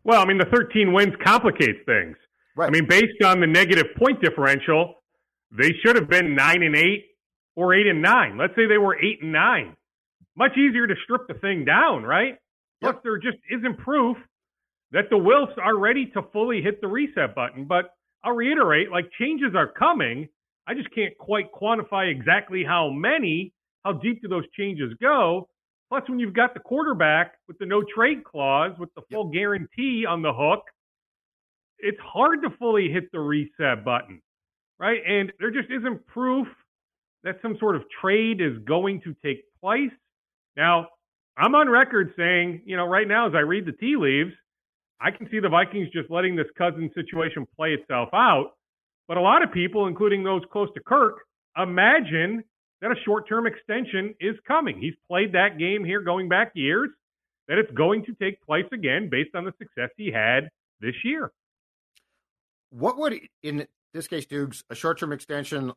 Well, 0.05 0.21
I 0.21 0.25
mean, 0.25 0.39
the 0.39 0.47
13 0.47 0.93
wins 0.93 1.15
complicates 1.25 1.79
things. 1.87 2.17
Right. 2.57 2.67
I 2.67 2.71
mean, 2.71 2.87
based 2.87 3.23
on 3.25 3.41
the 3.41 3.47
negative 3.47 3.87
point 3.97 4.21
differential, 4.21 4.97
they 5.51 5.71
should 5.83 5.97
have 5.97 6.09
been 6.09 6.35
nine 6.35 6.63
and 6.63 6.77
eight 6.77 7.05
or 7.57 7.75
eight 7.75 7.87
and 7.87 8.03
nine. 8.03 8.37
Let's 8.39 8.55
say 8.57 8.67
they 8.67 8.79
were 8.79 8.97
eight 9.03 9.23
and 9.23 9.33
nine. 9.33 9.77
Much 10.37 10.57
easier 10.57 10.87
to 10.87 10.95
strip 11.05 11.29
the 11.29 11.35
thing 11.35 11.65
down, 11.65 12.03
right? 12.03 12.37
Plus, 12.81 12.97
there 13.05 13.19
just 13.19 13.39
isn't 13.51 13.79
proof 13.79 14.17
that 14.91 15.09
the 15.09 15.17
Wilfs 15.17 15.57
are 15.59 15.77
ready 15.77 16.07
to 16.15 16.23
fully 16.33 16.63
hit 16.63 16.81
the 16.81 16.89
reset 16.89 17.35
button. 17.35 17.65
But 17.65 17.91
I'll 18.25 18.35
reiterate, 18.35 18.91
like 18.91 19.11
changes 19.19 19.55
are 19.55 19.69
coming. 19.69 20.29
I 20.67 20.75
just 20.75 20.95
can't 20.95 21.17
quite 21.19 21.53
quantify 21.53 22.11
exactly 22.11 22.65
how 22.65 22.91
many, 22.91 23.53
how 23.85 23.93
deep 23.95 24.23
do 24.23 24.29
those 24.29 24.45
changes 24.57 24.93
go. 25.01 25.49
Plus, 25.89 26.03
when 26.09 26.19
you've 26.19 26.35
got 26.35 26.55
the 26.55 26.61
quarterback 26.61 27.35
with 27.49 27.59
the 27.59 27.67
no 27.67 27.83
trade 27.95 28.25
clause, 28.25 28.73
with 28.79 28.89
the 28.95 29.03
full 29.11 29.31
guarantee 29.31 30.07
on 30.09 30.23
the 30.23 30.33
hook, 30.33 30.63
it's 31.79 31.99
hard 32.01 32.43
to 32.43 32.51
fully 32.59 32.89
hit 32.89 33.11
the 33.13 33.21
reset 33.21 33.85
button, 33.85 34.23
right? 34.79 35.01
And 35.07 35.33
there 35.39 35.51
just 35.51 35.69
isn't 35.71 36.07
proof 36.07 36.47
that 37.25 37.37
some 37.43 37.57
sort 37.59 37.77
of 37.77 37.83
trade 38.01 38.41
is 38.41 38.57
going 38.67 39.01
to 39.03 39.15
take 39.25 39.45
place. 39.61 39.91
Now, 40.57 40.89
I'm 41.37 41.55
on 41.55 41.69
record 41.69 42.13
saying, 42.17 42.63
you 42.65 42.77
know, 42.77 42.87
right 42.87 43.07
now 43.07 43.29
as 43.29 43.35
I 43.35 43.41
read 43.41 43.67
the 43.67 43.73
tea 43.73 43.97
leaves, 43.97 44.33
I 45.01 45.11
can 45.11 45.29
see 45.31 45.41
the 45.41 45.49
Vikings 45.49 45.89
just 45.93 46.11
letting 46.11 46.37
this 46.37 46.47
Cousins 46.57 46.93
situation 46.95 47.47
play 47.57 47.71
itself 47.71 48.11
out. 48.13 48.53
But 49.09 49.17
a 49.17 49.21
lot 49.21 49.43
of 49.43 49.53
people, 49.53 49.87
including 49.87 50.23
those 50.25 50.43
close 50.53 50.69
to 50.75 50.81
Kirk, 50.81 51.19
imagine 51.57 52.45
that 52.81 52.91
a 52.91 52.97
short 53.05 53.29
term 53.29 53.47
extension 53.47 54.15
is 54.21 54.37
coming. 54.47 54.81
He's 54.81 54.95
played 55.09 55.33
that 55.33 55.59
game 55.59 55.85
here 55.85 56.01
going 56.01 56.29
back 56.29 56.53
years, 56.55 56.91
that 57.49 57.59
it's 57.59 57.71
going 57.73 58.05
to 58.07 58.15
take 58.15 58.41
place 58.43 58.67
again 58.73 59.09
based 59.11 59.35
on 59.35 59.45
the 59.45 59.53
success 59.59 59.91
he 59.97 60.11
had 60.11 60.49
this 60.81 60.95
year. 61.05 61.31
What 62.71 62.99
would, 62.99 63.21
in 63.43 63.67
this 63.93 64.09
case, 64.09 64.27
Dukes, 64.27 64.65
a 64.71 64.75
short 64.75 64.99
term 64.99 65.13
extension 65.13 65.73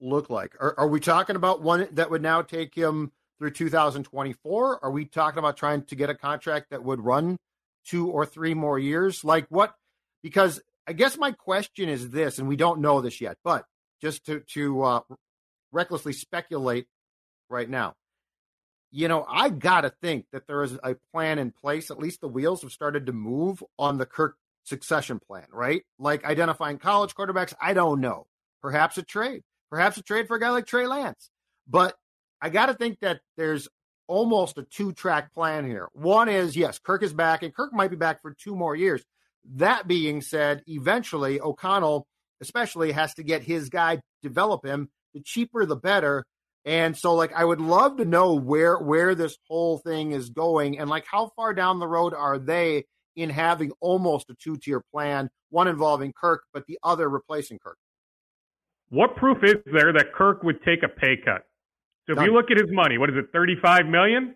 look 0.00 0.30
like? 0.30 0.54
Are, 0.60 0.74
are, 0.78 0.88
we 0.88 1.00
talking 1.00 1.36
about 1.36 1.62
one 1.62 1.88
that 1.92 2.10
would 2.10 2.22
now 2.22 2.42
take 2.42 2.74
him 2.74 3.12
through 3.38 3.50
2024? 3.52 4.84
Are 4.84 4.90
we 4.90 5.04
talking 5.04 5.38
about 5.38 5.56
trying 5.56 5.82
to 5.82 5.94
get 5.94 6.10
a 6.10 6.14
contract 6.14 6.70
that 6.70 6.82
would 6.82 7.00
run 7.00 7.36
two 7.84 8.08
or 8.08 8.24
three 8.26 8.54
more 8.54 8.78
years? 8.78 9.24
Like 9.24 9.46
what? 9.48 9.74
Because 10.22 10.60
I 10.88 10.94
guess 10.94 11.18
my 11.18 11.32
question 11.32 11.90
is 11.90 12.08
this, 12.08 12.38
and 12.38 12.48
we 12.48 12.56
don't 12.56 12.80
know 12.80 13.02
this 13.02 13.20
yet, 13.20 13.36
but 13.44 13.66
just 14.00 14.24
to 14.26 14.40
to 14.54 14.82
uh, 14.82 15.00
recklessly 15.70 16.14
speculate 16.14 16.86
right 17.50 17.68
now. 17.68 17.94
You 18.90 19.08
know, 19.08 19.26
I 19.28 19.50
got 19.50 19.82
to 19.82 19.92
think 20.00 20.24
that 20.32 20.46
there 20.46 20.62
is 20.62 20.78
a 20.82 20.96
plan 21.12 21.38
in 21.38 21.52
place. 21.52 21.90
At 21.90 21.98
least 21.98 22.22
the 22.22 22.28
wheels 22.28 22.62
have 22.62 22.72
started 22.72 23.04
to 23.06 23.12
move 23.12 23.62
on 23.78 23.98
the 23.98 24.06
Kirk 24.06 24.36
succession 24.64 25.20
plan, 25.20 25.44
right? 25.52 25.82
Like 25.98 26.24
identifying 26.24 26.78
college 26.78 27.14
quarterbacks. 27.14 27.52
I 27.60 27.74
don't 27.74 28.00
know. 28.00 28.26
Perhaps 28.62 28.96
a 28.96 29.02
trade. 29.02 29.42
Perhaps 29.70 29.98
a 29.98 30.02
trade 30.02 30.26
for 30.26 30.36
a 30.36 30.40
guy 30.40 30.48
like 30.48 30.66
Trey 30.66 30.86
Lance. 30.86 31.30
But 31.68 31.96
I 32.40 32.48
got 32.48 32.66
to 32.66 32.74
think 32.74 33.00
that 33.00 33.20
there's 33.36 33.68
almost 34.06 34.56
a 34.56 34.62
two 34.62 34.92
track 34.92 35.34
plan 35.34 35.66
here. 35.66 35.88
One 35.92 36.30
is, 36.30 36.56
yes, 36.56 36.78
Kirk 36.78 37.02
is 37.02 37.12
back, 37.12 37.42
and 37.42 37.54
Kirk 37.54 37.74
might 37.74 37.90
be 37.90 37.96
back 37.96 38.22
for 38.22 38.32
two 38.32 38.56
more 38.56 38.74
years. 38.74 39.04
That 39.54 39.88
being 39.88 40.20
said, 40.20 40.62
eventually 40.66 41.40
O'Connell, 41.40 42.06
especially, 42.40 42.92
has 42.92 43.14
to 43.14 43.22
get 43.22 43.42
his 43.42 43.68
guy, 43.68 44.00
develop 44.22 44.64
him. 44.64 44.88
The 45.14 45.20
cheaper, 45.20 45.64
the 45.64 45.76
better. 45.76 46.24
And 46.64 46.96
so, 46.96 47.14
like, 47.14 47.32
I 47.32 47.44
would 47.44 47.60
love 47.60 47.96
to 47.96 48.04
know 48.04 48.34
where 48.34 48.76
where 48.78 49.14
this 49.14 49.38
whole 49.48 49.78
thing 49.78 50.12
is 50.12 50.30
going, 50.30 50.78
and 50.78 50.90
like, 50.90 51.06
how 51.10 51.30
far 51.34 51.54
down 51.54 51.78
the 51.78 51.88
road 51.88 52.12
are 52.12 52.38
they 52.38 52.84
in 53.16 53.30
having 53.30 53.72
almost 53.80 54.30
a 54.30 54.34
two 54.34 54.56
tier 54.56 54.82
plan, 54.92 55.28
one 55.50 55.66
involving 55.66 56.12
Kirk, 56.12 56.42
but 56.52 56.66
the 56.66 56.78
other 56.82 57.08
replacing 57.08 57.58
Kirk. 57.58 57.76
What 58.90 59.16
proof 59.16 59.38
is 59.42 59.56
there 59.66 59.92
that 59.92 60.14
Kirk 60.14 60.42
would 60.42 60.62
take 60.62 60.82
a 60.82 60.88
pay 60.88 61.16
cut? 61.16 61.42
So 62.06 62.12
if 62.12 62.16
none. 62.16 62.26
you 62.26 62.32
look 62.32 62.50
at 62.50 62.56
his 62.56 62.70
money, 62.70 62.96
what 62.96 63.10
is 63.10 63.16
it, 63.16 63.26
35 63.32 63.86
million? 63.86 64.34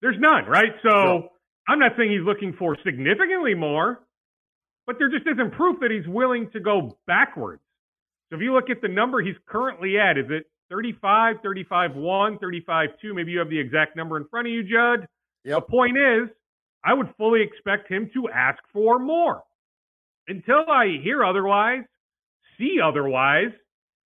There's 0.00 0.16
none, 0.18 0.46
right? 0.46 0.72
So 0.82 0.88
no. 0.88 1.28
I'm 1.68 1.78
not 1.78 1.92
saying 1.98 2.10
he's 2.10 2.24
looking 2.24 2.54
for 2.58 2.76
significantly 2.84 3.54
more, 3.54 4.00
but 4.88 4.96
there 4.98 5.10
just 5.10 5.26
isn't 5.26 5.52
proof 5.52 5.78
that 5.80 5.90
he's 5.90 6.08
willing 6.08 6.48
to 6.50 6.60
go 6.60 6.96
backwards. 7.06 7.60
So 8.30 8.36
if 8.36 8.42
you 8.42 8.54
look 8.54 8.70
at 8.70 8.80
the 8.80 8.88
number 8.88 9.20
he's 9.20 9.36
currently 9.46 9.98
at, 9.98 10.16
is 10.16 10.24
it 10.30 10.46
35, 10.70 11.36
35 11.42 11.94
1, 11.94 12.38
35 12.38 12.88
2? 13.00 13.14
Maybe 13.14 13.32
you 13.32 13.38
have 13.38 13.50
the 13.50 13.58
exact 13.60 13.96
number 13.96 14.16
in 14.16 14.26
front 14.28 14.48
of 14.48 14.52
you, 14.52 14.62
Judd. 14.62 15.06
Yep. 15.44 15.66
The 15.66 15.70
point 15.70 15.98
is, 15.98 16.30
I 16.82 16.94
would 16.94 17.08
fully 17.18 17.42
expect 17.42 17.90
him 17.90 18.10
to 18.14 18.30
ask 18.30 18.58
for 18.72 18.98
more. 18.98 19.42
Until 20.26 20.64
I 20.70 20.98
hear 21.02 21.22
otherwise, 21.22 21.82
see 22.56 22.78
otherwise, 22.82 23.52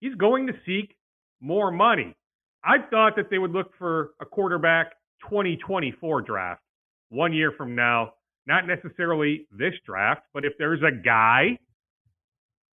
he's 0.00 0.16
going 0.16 0.48
to 0.48 0.52
seek 0.66 0.96
more 1.40 1.70
money. 1.70 2.16
I 2.64 2.78
thought 2.90 3.14
that 3.16 3.30
they 3.30 3.38
would 3.38 3.52
look 3.52 3.70
for 3.78 4.14
a 4.20 4.24
quarterback 4.24 4.94
2024 5.30 6.22
draft, 6.22 6.62
one 7.10 7.32
year 7.32 7.52
from 7.56 7.76
now. 7.76 8.14
Not 8.46 8.66
necessarily 8.66 9.46
this 9.56 9.74
draft, 9.86 10.22
but 10.34 10.44
if 10.44 10.54
there's 10.58 10.82
a 10.82 10.90
guy, 10.90 11.58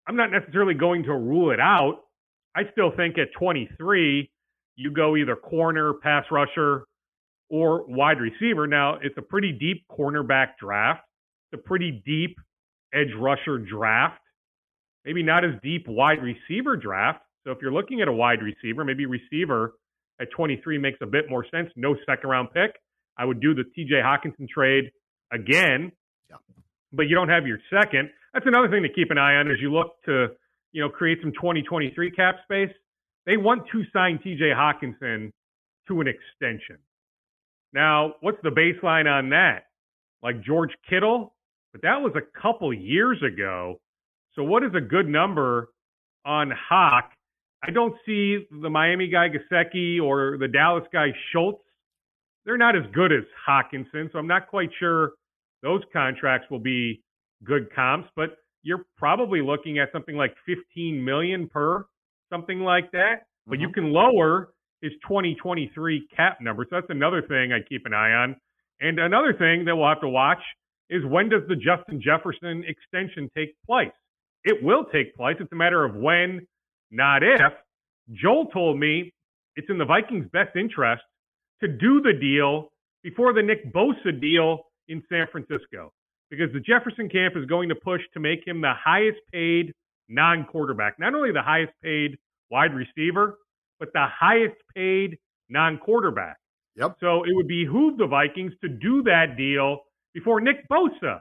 I'm 0.07 0.15
not 0.15 0.31
necessarily 0.31 0.73
going 0.73 1.03
to 1.03 1.13
rule 1.13 1.51
it 1.51 1.59
out. 1.59 2.03
I 2.55 2.61
still 2.71 2.91
think 2.95 3.17
at 3.17 3.27
23, 3.37 4.31
you 4.77 4.91
go 4.91 5.17
either 5.17 5.35
corner, 5.35 5.93
pass 5.93 6.25
rusher, 6.31 6.85
or 7.49 7.85
wide 7.85 8.19
receiver. 8.19 8.67
Now, 8.67 8.95
it's 9.01 9.17
a 9.17 9.21
pretty 9.21 9.51
deep 9.51 9.85
cornerback 9.91 10.57
draft, 10.59 11.01
it's 11.51 11.61
a 11.61 11.67
pretty 11.67 12.01
deep 12.05 12.37
edge 12.93 13.13
rusher 13.17 13.57
draft, 13.57 14.21
maybe 15.05 15.23
not 15.23 15.43
as 15.43 15.51
deep 15.61 15.85
wide 15.87 16.19
receiver 16.21 16.77
draft. 16.77 17.19
So 17.43 17.51
if 17.51 17.59
you're 17.61 17.73
looking 17.73 18.01
at 18.01 18.07
a 18.07 18.13
wide 18.13 18.41
receiver, 18.41 18.83
maybe 18.83 19.05
receiver 19.05 19.73
at 20.19 20.29
23 20.31 20.77
makes 20.77 20.99
a 21.01 21.05
bit 21.05 21.29
more 21.29 21.45
sense. 21.51 21.69
No 21.75 21.95
second 22.05 22.29
round 22.29 22.49
pick. 22.53 22.71
I 23.17 23.25
would 23.25 23.39
do 23.39 23.53
the 23.53 23.63
TJ 23.77 24.03
Hockenson 24.03 24.47
trade 24.49 24.91
again, 25.31 25.91
yeah. 26.29 26.37
but 26.91 27.03
you 27.03 27.15
don't 27.15 27.29
have 27.29 27.47
your 27.47 27.59
second. 27.69 28.09
That's 28.33 28.45
another 28.45 28.69
thing 28.69 28.83
to 28.83 28.89
keep 28.89 29.11
an 29.11 29.17
eye 29.17 29.35
on 29.35 29.49
as 29.49 29.57
you 29.59 29.71
look 29.71 29.95
to, 30.05 30.27
you 30.71 30.81
know, 30.81 30.89
create 30.89 31.19
some 31.21 31.31
2023 31.31 32.11
cap 32.11 32.35
space. 32.43 32.73
They 33.25 33.37
want 33.37 33.63
to 33.71 33.83
sign 33.91 34.19
TJ 34.25 34.53
Hockenson 34.55 35.31
to 35.87 36.01
an 36.01 36.07
extension. 36.07 36.77
Now, 37.73 38.13
what's 38.21 38.37
the 38.43 38.49
baseline 38.49 39.05
on 39.05 39.29
that? 39.29 39.65
Like 40.23 40.43
George 40.43 40.71
Kittle? 40.89 41.33
But 41.71 41.81
that 41.81 42.01
was 42.01 42.13
a 42.15 42.41
couple 42.41 42.73
years 42.73 43.21
ago. 43.21 43.79
So, 44.35 44.43
what 44.43 44.63
is 44.63 44.71
a 44.75 44.81
good 44.81 45.07
number 45.07 45.69
on 46.25 46.51
Hawk? 46.51 47.11
I 47.63 47.71
don't 47.71 47.95
see 48.05 48.45
the 48.51 48.69
Miami 48.69 49.07
guy 49.07 49.27
Gesicki 49.29 50.01
or 50.01 50.37
the 50.37 50.47
Dallas 50.47 50.85
guy 50.93 51.07
Schultz. 51.31 51.63
They're 52.47 52.57
not 52.57 52.77
as 52.77 52.83
good 52.93 53.11
as 53.11 53.25
Hockenson, 53.47 54.09
so 54.09 54.17
I'm 54.17 54.25
not 54.25 54.47
quite 54.47 54.69
sure 54.79 55.11
those 55.61 55.81
contracts 55.91 56.49
will 56.49 56.61
be 56.61 57.03
good 57.43 57.67
comps. 57.75 58.07
But 58.15 58.37
you're 58.63 58.85
probably 58.97 59.41
looking 59.41 59.79
at 59.79 59.89
something 59.91 60.15
like 60.15 60.33
15 60.45 61.03
million 61.03 61.49
per, 61.49 61.85
something 62.31 62.61
like 62.61 62.89
that. 62.93 63.25
But 63.45 63.55
mm-hmm. 63.55 63.61
you 63.63 63.71
can 63.73 63.91
lower 63.91 64.53
his 64.81 64.93
2023 65.03 66.07
cap 66.15 66.37
number. 66.39 66.65
So 66.69 66.77
that's 66.77 66.89
another 66.89 67.21
thing 67.21 67.51
I 67.51 67.59
keep 67.67 67.85
an 67.85 67.93
eye 67.93 68.13
on. 68.13 68.37
And 68.79 68.97
another 68.97 69.33
thing 69.33 69.65
that 69.65 69.75
we'll 69.75 69.89
have 69.89 70.01
to 70.01 70.09
watch 70.09 70.41
is 70.89 71.03
when 71.05 71.27
does 71.27 71.41
the 71.49 71.55
Justin 71.55 72.01
Jefferson 72.01 72.63
extension 72.65 73.29
take 73.35 73.55
place? 73.65 73.91
It 74.45 74.63
will 74.63 74.85
take 74.85 75.15
place. 75.17 75.35
It's 75.41 75.51
a 75.51 75.55
matter 75.55 75.83
of 75.83 75.95
when, 75.95 76.47
not 76.91 77.23
if. 77.23 77.51
Joel 78.13 78.45
told 78.45 78.79
me 78.79 79.11
it's 79.57 79.69
in 79.69 79.77
the 79.77 79.85
Vikings' 79.85 80.27
best 80.31 80.55
interest 80.55 81.03
to 81.61 81.67
do 81.67 82.01
the 82.01 82.13
deal 82.13 82.71
before 83.03 83.33
the 83.33 83.41
Nick 83.41 83.73
Bosa 83.73 84.19
deal 84.19 84.63
in 84.87 85.03
San 85.09 85.27
Francisco 85.31 85.91
because 86.29 86.51
the 86.53 86.59
Jefferson 86.59 87.09
camp 87.09 87.35
is 87.37 87.45
going 87.45 87.69
to 87.69 87.75
push 87.75 88.01
to 88.13 88.19
make 88.19 88.45
him 88.45 88.61
the 88.61 88.73
highest 88.73 89.19
paid 89.31 89.73
non 90.09 90.45
quarterback, 90.45 90.99
not 90.99 91.13
only 91.13 91.31
the 91.31 91.41
highest 91.41 91.73
paid 91.83 92.17
wide 92.49 92.73
receiver, 92.73 93.37
but 93.79 93.89
the 93.93 94.05
highest 94.07 94.55
paid 94.75 95.17
non 95.49 95.77
quarterback. 95.77 96.37
Yep. 96.75 96.97
So 96.99 97.23
it 97.23 97.31
would 97.33 97.47
behoove 97.47 97.97
the 97.97 98.07
Vikings 98.07 98.53
to 98.61 98.69
do 98.69 99.01
that 99.03 99.35
deal 99.37 99.79
before 100.13 100.41
Nick 100.41 100.67
Bosa 100.69 101.19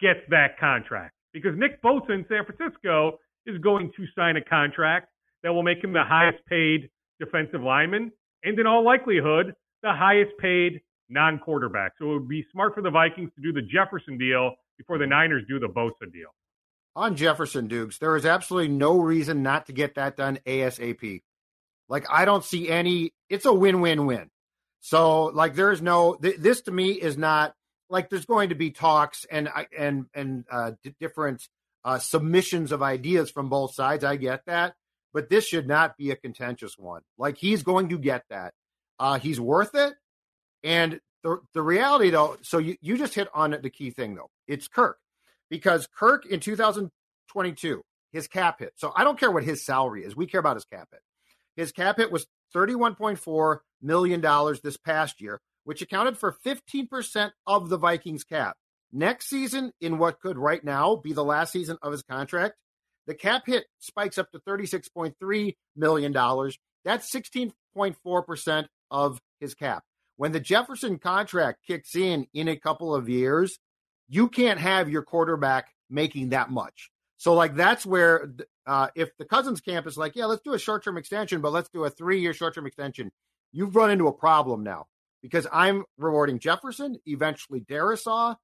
gets 0.00 0.20
that 0.30 0.58
contract 0.58 1.14
because 1.32 1.56
Nick 1.56 1.82
Bosa 1.82 2.10
in 2.10 2.24
San 2.28 2.44
Francisco 2.44 3.18
is 3.46 3.58
going 3.58 3.92
to 3.96 4.04
sign 4.16 4.36
a 4.36 4.44
contract 4.44 5.08
that 5.42 5.52
will 5.52 5.62
make 5.62 5.82
him 5.82 5.92
the 5.92 6.04
highest 6.04 6.38
paid 6.46 6.90
defensive 7.20 7.62
lineman 7.62 8.12
and 8.44 8.58
in 8.58 8.66
all 8.66 8.84
likelihood 8.84 9.54
the 9.82 9.92
highest 9.92 10.32
paid 10.38 10.80
non 11.08 11.38
quarterback. 11.38 11.92
So 11.98 12.10
it 12.10 12.14
would 12.14 12.28
be 12.28 12.44
smart 12.52 12.74
for 12.74 12.82
the 12.82 12.90
Vikings 12.90 13.30
to 13.36 13.42
do 13.42 13.52
the 13.52 13.62
Jefferson 13.62 14.18
deal 14.18 14.52
before 14.76 14.98
the 14.98 15.06
Niners 15.06 15.44
do 15.48 15.58
the 15.58 15.68
Bosa 15.68 16.12
deal. 16.12 16.30
On 16.96 17.16
Jefferson 17.16 17.68
Dukes, 17.68 17.98
there 17.98 18.16
is 18.16 18.26
absolutely 18.26 18.74
no 18.74 18.98
reason 18.98 19.42
not 19.42 19.66
to 19.66 19.72
get 19.72 19.94
that 19.94 20.16
done 20.16 20.38
ASAP. 20.46 21.22
Like 21.88 22.06
I 22.10 22.24
don't 22.24 22.44
see 22.44 22.68
any. 22.68 23.14
It's 23.28 23.44
a 23.44 23.52
win-win-win. 23.52 24.30
So 24.80 25.26
like 25.26 25.54
there's 25.54 25.80
no. 25.80 26.14
Th- 26.14 26.36
this 26.36 26.62
to 26.62 26.70
me 26.70 26.90
is 26.90 27.16
not 27.16 27.54
like 27.88 28.10
there's 28.10 28.26
going 28.26 28.50
to 28.50 28.54
be 28.54 28.70
talks 28.70 29.26
and 29.30 29.48
and 29.76 30.06
and 30.14 30.44
uh, 30.50 30.72
d- 30.82 30.94
different 31.00 31.48
uh, 31.84 31.98
submissions 31.98 32.72
of 32.72 32.82
ideas 32.82 33.30
from 33.30 33.48
both 33.48 33.74
sides. 33.74 34.04
I 34.04 34.16
get 34.16 34.42
that, 34.46 34.74
but 35.14 35.30
this 35.30 35.46
should 35.46 35.66
not 35.66 35.96
be 35.96 36.10
a 36.10 36.16
contentious 36.16 36.76
one. 36.76 37.02
Like 37.16 37.38
he's 37.38 37.62
going 37.62 37.88
to 37.90 37.98
get 37.98 38.24
that. 38.30 38.54
Uh, 38.98 39.18
he's 39.18 39.40
worth 39.40 39.74
it. 39.74 39.94
And 40.64 41.00
the 41.22 41.38
the 41.54 41.62
reality 41.62 42.10
though, 42.10 42.36
so 42.42 42.58
you, 42.58 42.76
you 42.80 42.96
just 42.96 43.14
hit 43.14 43.28
on 43.34 43.56
the 43.62 43.70
key 43.70 43.90
thing 43.90 44.14
though. 44.14 44.30
It's 44.46 44.68
Kirk 44.68 44.98
because 45.50 45.86
Kirk 45.86 46.26
in 46.26 46.40
2022 46.40 47.82
his 48.12 48.28
cap 48.28 48.60
hit. 48.60 48.72
So 48.76 48.92
I 48.96 49.04
don't 49.04 49.18
care 49.18 49.30
what 49.30 49.44
his 49.44 49.64
salary 49.64 50.04
is. 50.04 50.16
We 50.16 50.26
care 50.26 50.40
about 50.40 50.56
his 50.56 50.64
cap 50.64 50.88
hit. 50.90 51.00
His 51.56 51.72
cap 51.72 51.96
hit 51.96 52.12
was 52.12 52.26
$31.4 52.54 53.58
million 53.82 54.20
this 54.62 54.76
past 54.76 55.20
year, 55.20 55.40
which 55.64 55.82
accounted 55.82 56.16
for 56.16 56.36
15% 56.44 57.30
of 57.46 57.68
the 57.68 57.76
Vikings 57.76 58.24
cap. 58.24 58.56
Next 58.92 59.28
season, 59.28 59.72
in 59.80 59.98
what 59.98 60.20
could 60.20 60.38
right 60.38 60.64
now 60.64 60.96
be 60.96 61.12
the 61.12 61.24
last 61.24 61.52
season 61.52 61.76
of 61.82 61.92
his 61.92 62.02
contract, 62.02 62.54
the 63.06 63.14
cap 63.14 63.42
hit 63.46 63.66
spikes 63.78 64.18
up 64.18 64.30
to 64.32 64.38
$36.3 64.38 65.56
million. 65.76 66.12
That's 66.84 67.12
16.4% 67.12 68.66
of 68.90 69.20
his 69.40 69.54
cap. 69.54 69.84
When 70.16 70.32
the 70.32 70.40
Jefferson 70.40 70.98
contract 70.98 71.64
kicks 71.66 71.94
in 71.94 72.26
in 72.34 72.48
a 72.48 72.56
couple 72.56 72.94
of 72.94 73.08
years, 73.08 73.58
you 74.08 74.28
can't 74.28 74.58
have 74.58 74.88
your 74.88 75.02
quarterback 75.02 75.68
making 75.90 76.30
that 76.30 76.50
much. 76.50 76.90
So, 77.18 77.34
like, 77.34 77.54
that's 77.54 77.84
where 77.84 78.32
uh, 78.66 78.88
if 78.94 79.16
the 79.18 79.24
Cousins 79.24 79.60
camp 79.60 79.86
is 79.86 79.96
like, 79.96 80.14
yeah, 80.14 80.26
let's 80.26 80.42
do 80.42 80.54
a 80.54 80.58
short 80.58 80.84
term 80.84 80.96
extension, 80.96 81.40
but 81.40 81.52
let's 81.52 81.68
do 81.68 81.84
a 81.84 81.90
three 81.90 82.20
year 82.20 82.32
short 82.32 82.54
term 82.54 82.66
extension, 82.66 83.10
you've 83.52 83.76
run 83.76 83.90
into 83.90 84.06
a 84.06 84.12
problem 84.12 84.62
now 84.62 84.86
because 85.22 85.46
I'm 85.52 85.84
rewarding 85.98 86.38
Jefferson, 86.38 86.98
eventually 87.06 87.60
Darrisaw, 87.60 88.36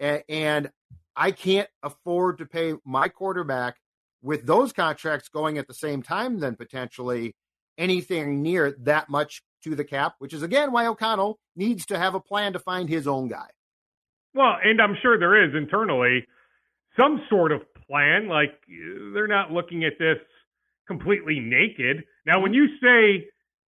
and, 0.00 0.22
and 0.28 0.70
I 1.14 1.30
can't 1.30 1.68
afford 1.82 2.38
to 2.38 2.46
pay 2.46 2.74
my 2.84 3.08
quarterback 3.08 3.76
with 4.22 4.46
those 4.46 4.72
contracts 4.72 5.28
going 5.28 5.58
at 5.58 5.68
the 5.68 5.74
same 5.74 6.02
time, 6.02 6.40
then 6.40 6.56
potentially 6.56 7.34
anything 7.78 8.42
near 8.42 8.74
that 8.80 9.08
much 9.08 9.42
to 9.66 9.74
the 9.74 9.84
cap, 9.84 10.14
which 10.18 10.32
is 10.32 10.42
again 10.42 10.72
why 10.72 10.86
O'Connell 10.86 11.38
needs 11.54 11.84
to 11.86 11.98
have 11.98 12.14
a 12.14 12.20
plan 12.20 12.52
to 12.52 12.58
find 12.58 12.88
his 12.88 13.06
own 13.06 13.28
guy. 13.28 13.48
Well, 14.34 14.56
and 14.62 14.80
I'm 14.80 14.96
sure 15.02 15.18
there 15.18 15.44
is 15.44 15.54
internally 15.54 16.26
some 16.96 17.22
sort 17.28 17.52
of 17.52 17.62
plan. 17.88 18.28
Like 18.28 18.52
they're 19.12 19.26
not 19.26 19.50
looking 19.50 19.84
at 19.84 19.94
this 19.98 20.18
completely 20.86 21.40
naked. 21.40 22.04
Now, 22.26 22.40
when 22.40 22.54
you 22.54 22.66
say 22.80 23.26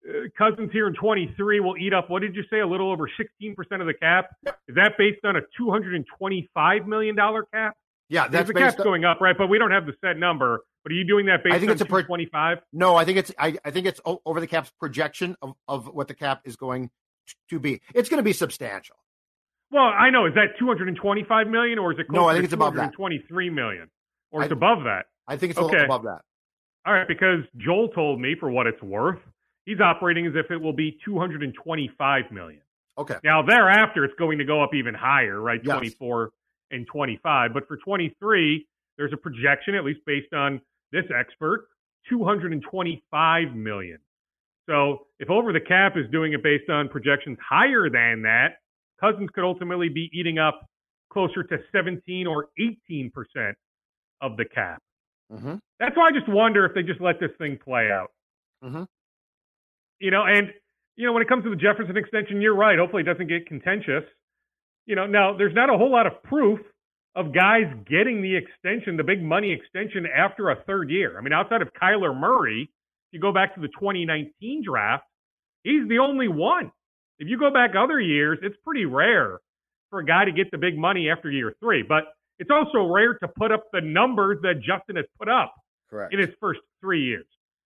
uh, 0.07 0.27
Cousins 0.37 0.71
here 0.71 0.87
in 0.87 0.93
23 0.93 1.59
will 1.61 1.77
eat 1.77 1.93
up, 1.93 2.09
what 2.09 2.21
did 2.21 2.35
you 2.35 2.43
say? 2.49 2.59
A 2.59 2.67
little 2.67 2.91
over 2.91 3.09
16% 3.09 3.57
of 3.81 3.87
the 3.87 3.93
cap. 3.93 4.29
Is 4.67 4.75
that 4.75 4.93
based 4.97 5.25
on 5.25 5.35
a 5.35 5.41
225 5.57 6.87
million 6.87 7.15
dollar 7.15 7.43
cap? 7.43 7.75
Yeah, 8.09 8.27
that's 8.27 8.47
the 8.47 8.53
cap's 8.53 8.81
going 8.81 9.03
up, 9.03 9.19
right? 9.19 9.37
But 9.37 9.47
we 9.47 9.57
don't 9.57 9.71
have 9.71 9.85
the 9.85 9.93
set 10.01 10.17
number. 10.17 10.61
But 10.87 10.93
are 10.93 10.95
you 10.95 11.03
doing 11.03 11.25
that 11.25 11.43
based 11.43 11.53
I 11.53 11.59
think 11.59 11.69
on 11.69 11.73
it's 11.73 11.81
a 11.81 11.85
per- 11.85 12.03
25? 12.03 12.59
No, 12.71 12.95
I 12.95 13.03
think 13.03 13.17
it's 13.17 13.29
I, 13.37 13.57
I 13.65 13.71
think 13.71 13.87
it's 13.87 13.99
over 14.05 14.39
the 14.39 14.47
cap's 14.47 14.71
projection 14.79 15.35
of, 15.41 15.53
of 15.67 15.87
what 15.87 16.07
the 16.07 16.13
cap 16.13 16.43
is 16.45 16.55
going 16.55 16.91
to 17.49 17.59
be. 17.59 17.81
It's 17.93 18.07
going 18.07 18.19
to 18.19 18.23
be 18.23 18.31
substantial. 18.31 18.95
Well, 19.69 19.83
I 19.83 20.11
know. 20.11 20.27
Is 20.27 20.33
that 20.35 20.57
225 20.57 21.47
million 21.47 21.77
or 21.77 21.91
is 21.91 21.99
it 21.99 22.05
No, 22.09 22.29
I 22.29 22.35
think 22.35 22.45
it's 22.45 22.53
above 22.53 22.75
that. 22.75 22.93
23 22.93 23.49
million. 23.49 23.89
Or 24.31 24.43
it's 24.43 24.51
I, 24.53 24.55
above 24.55 24.85
that. 24.85 25.07
I 25.27 25.35
think 25.35 25.51
it's 25.51 25.59
okay. 25.59 25.83
above 25.83 26.03
that. 26.03 26.21
All 26.85 26.93
right, 26.93 27.05
because 27.05 27.41
Joel 27.57 27.89
told 27.89 28.21
me 28.21 28.37
for 28.39 28.49
what 28.49 28.65
it's 28.65 28.81
worth, 28.81 29.19
he's 29.65 29.81
operating 29.81 30.25
as 30.25 30.35
if 30.37 30.51
it 30.51 30.57
will 30.61 30.71
be 30.71 30.97
225 31.03 32.31
million. 32.31 32.61
Okay. 32.97 33.17
Now 33.25 33.41
thereafter 33.41 34.05
it's 34.05 34.15
going 34.17 34.37
to 34.37 34.45
go 34.45 34.63
up 34.63 34.73
even 34.73 34.93
higher, 34.93 35.37
right? 35.41 35.59
Yes. 35.61 35.75
24 35.75 36.31
and 36.71 36.87
25. 36.87 37.53
But 37.53 37.67
for 37.67 37.75
23, 37.75 38.65
there's 38.97 39.11
a 39.11 39.17
projection, 39.17 39.75
at 39.75 39.83
least 39.83 39.99
based 40.05 40.31
on 40.31 40.61
this 40.91 41.05
expert, 41.17 41.67
225 42.09 43.55
million. 43.55 43.99
So 44.69 45.07
if 45.19 45.29
over 45.29 45.53
the 45.53 45.61
cap 45.61 45.93
is 45.95 46.05
doing 46.11 46.33
it 46.33 46.43
based 46.43 46.69
on 46.69 46.89
projections 46.89 47.37
higher 47.47 47.89
than 47.89 48.23
that, 48.23 48.57
Cousins 48.99 49.29
could 49.33 49.43
ultimately 49.43 49.89
be 49.89 50.09
eating 50.13 50.39
up 50.39 50.67
closer 51.11 51.43
to 51.43 51.57
17 51.71 52.27
or 52.27 52.47
18 52.59 53.11
percent 53.11 53.55
of 54.21 54.35
the 54.37 54.45
cap. 54.45 54.81
Mm-hmm. 55.31 55.55
That's 55.79 55.95
why 55.95 56.07
I 56.07 56.11
just 56.11 56.27
wonder 56.27 56.65
if 56.65 56.73
they 56.73 56.83
just 56.83 56.99
let 56.99 57.19
this 57.19 57.31
thing 57.37 57.59
play 57.63 57.89
out. 57.91 58.11
Mm-hmm. 58.63 58.83
You 59.99 60.11
know, 60.11 60.23
and 60.25 60.51
you 60.95 61.05
know 61.05 61.13
when 61.13 61.21
it 61.21 61.29
comes 61.29 61.43
to 61.43 61.49
the 61.49 61.55
Jefferson 61.55 61.95
extension, 61.95 62.41
you're 62.41 62.55
right. 62.55 62.77
Hopefully, 62.77 63.03
it 63.03 63.05
doesn't 63.05 63.27
get 63.27 63.45
contentious 63.45 64.03
you 64.87 64.95
know, 64.95 65.05
now 65.05 65.37
there's 65.37 65.53
not 65.53 65.69
a 65.69 65.77
whole 65.77 65.91
lot 65.91 66.07
of 66.07 66.23
proof 66.23 66.59
of 67.17 67.33
guys 67.33 67.65
getting 67.89 68.21
the 68.21 68.35
extension, 68.35 68.95
the 68.95 69.03
big 69.03 69.23
money 69.23 69.51
extension 69.51 70.05
after 70.05 70.51
a 70.51 70.63
third 70.67 70.89
year. 70.89 71.17
I 71.17 71.21
mean, 71.21 71.33
outside 71.33 71.61
of 71.61 71.69
Kyler 71.73 72.17
Murray, 72.17 72.69
if 72.69 73.13
you 73.13 73.19
go 73.19 73.33
back 73.33 73.55
to 73.55 73.61
the 73.61 73.67
2019 73.67 74.63
draft, 74.63 75.03
he's 75.63 75.87
the 75.89 75.99
only 75.99 76.27
one. 76.27 76.71
If 77.19 77.27
you 77.27 77.37
go 77.39 77.51
back 77.51 77.71
other 77.75 77.99
years, 77.99 78.37
it's 78.43 78.55
pretty 78.63 78.85
rare 78.85 79.39
for 79.89 79.99
a 79.99 80.05
guy 80.05 80.25
to 80.25 80.31
get 80.31 80.51
the 80.51 80.57
big 80.57 80.77
money 80.77 81.09
after 81.09 81.31
year 81.31 81.55
three. 81.59 81.83
But 81.83 82.03
it's 82.37 82.51
also 82.51 82.85
rare 82.85 83.15
to 83.15 83.27
put 83.27 83.51
up 83.51 83.65
the 83.73 83.81
numbers 83.81 84.37
that 84.43 84.61
Justin 84.61 84.97
has 84.97 85.05
put 85.17 85.27
up 85.27 85.55
Correct. 85.89 86.13
in 86.13 86.19
his 86.19 86.29
first 86.39 86.59
three 86.79 87.03
years. 87.03 87.25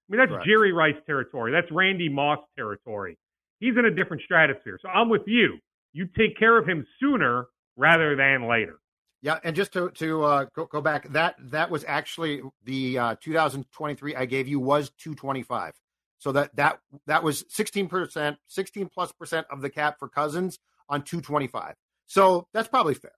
I 0.09 0.13
mean, 0.13 0.19
that's 0.19 0.31
Correct. 0.31 0.47
Jerry 0.47 0.71
Rice 0.71 0.95
territory. 1.05 1.51
That's 1.51 1.69
Randy 1.71 2.07
Moss 2.07 2.39
territory. 2.55 3.17
He's 3.59 3.77
in 3.77 3.85
a 3.85 3.91
different 3.91 4.23
stratosphere. 4.23 4.79
So 4.81 4.87
I'm 4.87 5.09
with 5.09 5.23
you 5.27 5.59
you 5.93 6.07
take 6.17 6.37
care 6.37 6.57
of 6.57 6.67
him 6.67 6.85
sooner 6.99 7.47
rather 7.77 8.15
than 8.15 8.47
later. 8.47 8.79
Yeah, 9.21 9.39
and 9.43 9.55
just 9.55 9.73
to 9.73 9.89
to 9.91 10.23
uh, 10.23 10.45
go, 10.55 10.65
go, 10.65 10.81
back, 10.81 11.07
that 11.09 11.35
that 11.39 11.69
was 11.69 11.85
actually 11.87 12.41
the 12.63 12.97
uh, 12.97 13.15
2023 13.21 14.15
I 14.15 14.25
gave 14.25 14.47
you 14.47 14.59
was 14.59 14.89
225. 14.97 15.73
So 16.17 16.31
that 16.31 16.55
that 16.55 16.79
that 17.05 17.23
was 17.23 17.45
16 17.49 17.87
percent, 17.87 18.37
16 18.47 18.89
plus 18.89 19.11
percent 19.11 19.45
of 19.51 19.61
the 19.61 19.69
cap 19.69 19.99
for 19.99 20.09
Cousins 20.09 20.57
on 20.89 21.03
225. 21.03 21.75
So 22.07 22.47
that's 22.53 22.67
probably 22.67 22.95
fair. 22.95 23.11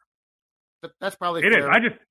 That, 0.82 0.92
that's 1.00 1.16
probably 1.16 1.42
it 1.44 1.52
fair. 1.52 1.60
is. 1.60 1.66
I 1.66 1.80
just, 1.80 2.02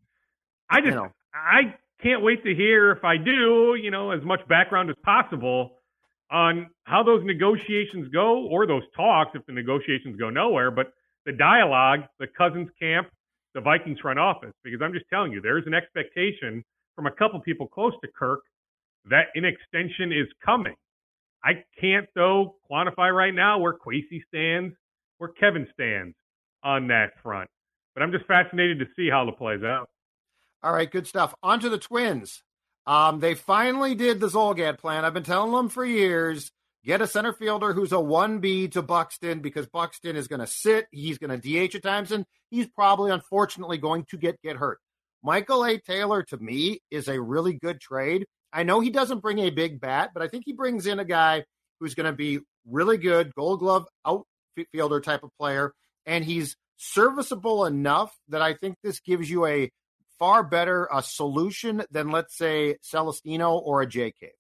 I 0.70 0.80
just, 0.80 0.88
you 0.88 0.94
know. 0.94 1.12
I 1.34 1.74
can't 2.02 2.22
wait 2.22 2.42
to 2.44 2.54
hear 2.54 2.92
if 2.92 3.04
I 3.04 3.16
do, 3.16 3.76
you 3.80 3.90
know, 3.90 4.10
as 4.10 4.22
much 4.24 4.40
background 4.48 4.90
as 4.90 4.96
possible 5.04 5.78
on 6.30 6.68
how 6.84 7.02
those 7.02 7.22
negotiations 7.24 8.08
go 8.08 8.46
or 8.46 8.66
those 8.66 8.82
talks 8.96 9.32
if 9.34 9.44
the 9.46 9.52
negotiations 9.52 10.16
go 10.16 10.30
nowhere, 10.30 10.70
but 10.70 10.92
the 11.26 11.32
dialogue, 11.32 12.00
the 12.18 12.26
Cousins 12.26 12.68
camp, 12.80 13.08
the 13.54 13.60
Vikings 13.60 13.98
front 14.00 14.18
office, 14.18 14.52
because 14.64 14.80
I'm 14.82 14.92
just 14.92 15.06
telling 15.10 15.32
you, 15.32 15.40
there's 15.40 15.66
an 15.66 15.74
expectation 15.74 16.64
from 16.96 17.06
a 17.06 17.10
couple 17.10 17.40
people 17.40 17.66
close 17.66 17.92
to 18.02 18.08
Kirk 18.18 18.40
that 19.10 19.26
an 19.34 19.44
extension 19.44 20.12
is 20.12 20.28
coming. 20.44 20.74
I 21.44 21.64
can't, 21.80 22.06
though, 22.14 22.56
quantify 22.70 23.12
right 23.14 23.34
now 23.34 23.58
where 23.58 23.74
Kwesi 23.74 24.22
stands, 24.28 24.74
where 25.18 25.30
Kevin 25.30 25.66
stands 25.74 26.14
on 26.62 26.86
that 26.88 27.10
front. 27.22 27.50
But 27.94 28.02
I'm 28.02 28.12
just 28.12 28.26
fascinated 28.26 28.78
to 28.78 28.86
see 28.96 29.10
how 29.10 29.28
it 29.28 29.36
plays 29.36 29.62
out. 29.62 29.88
All 30.62 30.72
right, 30.72 30.90
good 30.90 31.06
stuff. 31.06 31.34
On 31.42 31.58
to 31.60 31.68
the 31.68 31.78
Twins. 31.78 32.42
Um, 32.86 33.20
they 33.20 33.34
finally 33.34 33.94
did 33.94 34.20
the 34.20 34.28
Zulgad 34.28 34.78
plan. 34.78 35.04
I've 35.04 35.14
been 35.14 35.24
telling 35.24 35.52
them 35.52 35.68
for 35.68 35.84
years. 35.84 36.52
Get 36.84 37.00
a 37.00 37.06
center 37.06 37.32
fielder 37.32 37.72
who's 37.72 37.92
a 37.92 37.96
1B 37.96 38.72
to 38.72 38.82
Buxton 38.82 39.38
because 39.38 39.68
Buxton 39.68 40.16
is 40.16 40.26
going 40.26 40.40
to 40.40 40.48
sit. 40.48 40.86
He's 40.90 41.18
going 41.18 41.40
to 41.40 41.68
DH 41.68 41.76
at 41.76 41.82
times, 41.82 42.10
and 42.10 42.24
he's 42.50 42.66
probably, 42.66 43.12
unfortunately, 43.12 43.78
going 43.78 44.04
to 44.10 44.16
get 44.16 44.42
get 44.42 44.56
hurt. 44.56 44.78
Michael 45.22 45.64
A. 45.64 45.78
Taylor, 45.78 46.24
to 46.24 46.38
me, 46.38 46.80
is 46.90 47.06
a 47.06 47.20
really 47.20 47.52
good 47.52 47.80
trade. 47.80 48.26
I 48.52 48.64
know 48.64 48.80
he 48.80 48.90
doesn't 48.90 49.20
bring 49.20 49.38
a 49.38 49.50
big 49.50 49.80
bat, 49.80 50.10
but 50.12 50.24
I 50.24 50.28
think 50.28 50.42
he 50.44 50.52
brings 50.52 50.86
in 50.86 50.98
a 50.98 51.04
guy 51.04 51.44
who's 51.78 51.94
going 51.94 52.10
to 52.10 52.12
be 52.12 52.40
really 52.66 52.98
good, 52.98 53.32
gold 53.34 53.60
glove 53.60 53.86
outfielder 54.04 55.00
type 55.00 55.22
of 55.22 55.30
player, 55.38 55.72
and 56.04 56.24
he's 56.24 56.56
serviceable 56.78 57.64
enough 57.64 58.12
that 58.28 58.42
I 58.42 58.54
think 58.54 58.76
this 58.82 58.98
gives 58.98 59.30
you 59.30 59.46
a 59.46 59.70
far 60.18 60.42
better 60.42 60.88
a 60.92 61.00
solution 61.00 61.84
than, 61.92 62.10
let's 62.10 62.36
say, 62.36 62.76
Celestino 62.82 63.52
or 63.52 63.82
a 63.82 63.86
JK. 63.86 64.30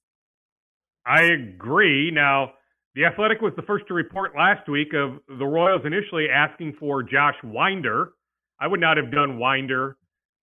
I 1.06 1.22
agree. 1.22 2.10
Now, 2.12 2.52
the 2.94 3.04
Athletic 3.04 3.40
was 3.40 3.52
the 3.56 3.62
first 3.62 3.86
to 3.88 3.94
report 3.94 4.32
last 4.36 4.68
week 4.68 4.88
of 4.94 5.18
the 5.38 5.44
Royals 5.44 5.82
initially 5.84 6.26
asking 6.28 6.74
for 6.78 7.02
Josh 7.02 7.36
Winder. 7.42 8.12
I 8.60 8.66
would 8.66 8.80
not 8.80 8.96
have 8.96 9.10
done 9.10 9.38
Winder 9.38 9.96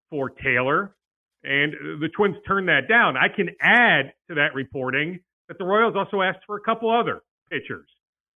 for 0.09 0.29
Taylor, 0.29 0.95
and 1.43 1.73
the 2.01 2.09
Twins 2.15 2.35
turned 2.47 2.67
that 2.67 2.87
down. 2.89 3.15
I 3.15 3.27
can 3.33 3.49
add 3.61 4.13
to 4.27 4.35
that 4.35 4.53
reporting 4.55 5.19
that 5.47 5.57
the 5.57 5.65
Royals 5.65 5.95
also 5.95 6.21
asked 6.21 6.39
for 6.45 6.57
a 6.57 6.61
couple 6.61 6.89
other 6.89 7.21
pitchers. 7.49 7.87